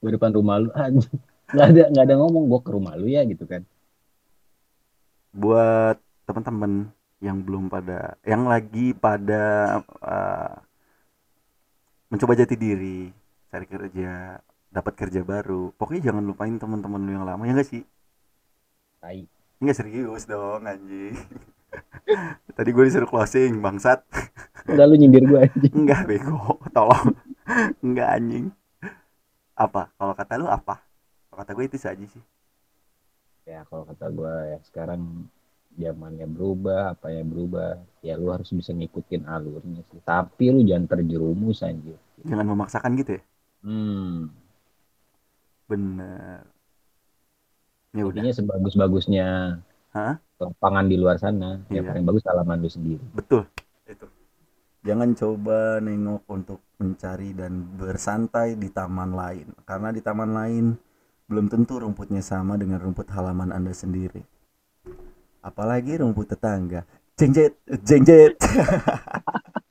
Gue 0.00 0.10
depan 0.10 0.32
rumah 0.32 0.58
lu. 0.58 0.72
Anjing. 0.72 1.18
Nggak 1.46 1.66
ada 1.70 1.82
nggak 1.92 2.04
ada 2.08 2.14
ngomong 2.18 2.44
gue 2.48 2.60
ke 2.64 2.70
rumah 2.72 2.94
lu 2.96 3.06
ya 3.06 3.20
gitu 3.22 3.44
kan 3.44 3.62
buat 5.36 6.00
teman-teman 6.24 6.88
yang 7.20 7.44
belum 7.44 7.68
pada 7.68 8.16
yang 8.24 8.48
lagi 8.48 8.96
pada 8.96 9.78
uh, 10.00 10.54
mencoba 12.08 12.32
jati 12.36 12.56
diri 12.56 13.12
cari 13.52 13.66
kerja 13.68 14.40
dapat 14.72 14.94
kerja 14.96 15.20
baru 15.22 15.72
pokoknya 15.76 16.12
jangan 16.12 16.24
lupain 16.24 16.56
teman-teman 16.56 17.00
lu 17.04 17.10
yang 17.20 17.26
lama 17.28 17.44
ya 17.44 17.52
nggak 17.56 17.68
sih 17.68 17.84
tai 19.00 19.28
Enggak 19.56 19.76
serius 19.80 20.28
dong 20.28 20.68
anjing. 20.68 21.16
Tadi 22.56 22.68
gue 22.72 22.84
disuruh 22.84 23.08
closing 23.08 23.64
bangsat. 23.64 24.04
enggak 24.68 24.84
lu 24.84 24.94
nyindir 25.00 25.24
gue 25.24 25.40
anjing 25.48 25.74
Enggak 25.80 26.02
bego, 26.04 26.60
tolong. 26.76 27.16
Enggak 27.80 28.08
anjing. 28.20 28.46
Apa? 29.56 29.88
Kalau 29.96 30.12
kata 30.12 30.32
lu 30.36 30.46
apa? 30.52 30.84
Kalau 31.32 31.36
kata 31.40 31.50
gue 31.56 31.64
itu 31.64 31.78
saja 31.80 32.04
sih. 32.04 32.20
Ya 33.46 33.62
kalau 33.70 33.86
kata 33.86 34.06
gue 34.10 34.34
ya 34.52 34.58
sekarang 34.66 35.02
zamannya 35.76 36.26
berubah 36.26 36.96
apa 36.96 37.12
yang 37.12 37.28
berubah 37.30 37.78
ya 38.00 38.16
lu 38.16 38.32
harus 38.34 38.48
bisa 38.50 38.72
ngikutin 38.72 39.22
alurnya 39.28 39.82
sih 39.92 40.00
tapi 40.02 40.44
lu 40.50 40.60
jangan 40.64 40.86
terjerumus 40.90 41.60
anjir 41.62 41.96
Jangan 42.26 42.46
memaksakan 42.48 42.92
gitu 42.98 43.10
ya. 43.20 43.22
hmm 43.62 44.16
Bener. 45.66 46.46
Ya 47.96 48.02
udah, 48.04 48.20
intinya 48.22 48.32
sebagus-bagusnya 48.34 49.26
Hah? 49.96 50.14
lapangan 50.36 50.84
di 50.84 50.96
luar 51.00 51.16
sana 51.16 51.64
ya 51.72 51.80
Iya. 51.80 51.88
paling 51.88 52.04
bagus 52.04 52.22
halaman 52.28 52.60
lu 52.60 52.68
sendiri 52.68 53.04
betul. 53.16 53.48
Itu. 53.88 54.06
Jangan 54.86 55.16
coba 55.16 55.80
nengok 55.82 56.22
untuk 56.30 56.60
mencari 56.78 57.34
dan 57.34 57.74
bersantai 57.74 58.54
di 58.54 58.68
taman 58.70 59.16
lain. 59.16 59.48
Karena 59.66 59.90
di 59.90 59.98
taman 59.98 60.30
lain 60.30 60.64
belum 61.26 61.50
tentu 61.50 61.82
rumputnya 61.82 62.22
sama 62.22 62.54
dengan 62.54 62.78
rumput 62.78 63.10
halaman 63.10 63.50
Anda 63.50 63.74
sendiri. 63.74 64.22
Apalagi 65.42 65.98
rumput 65.98 66.30
tetangga. 66.30 66.86
Jengjet, 67.18 67.58
jengjet. 67.82 68.38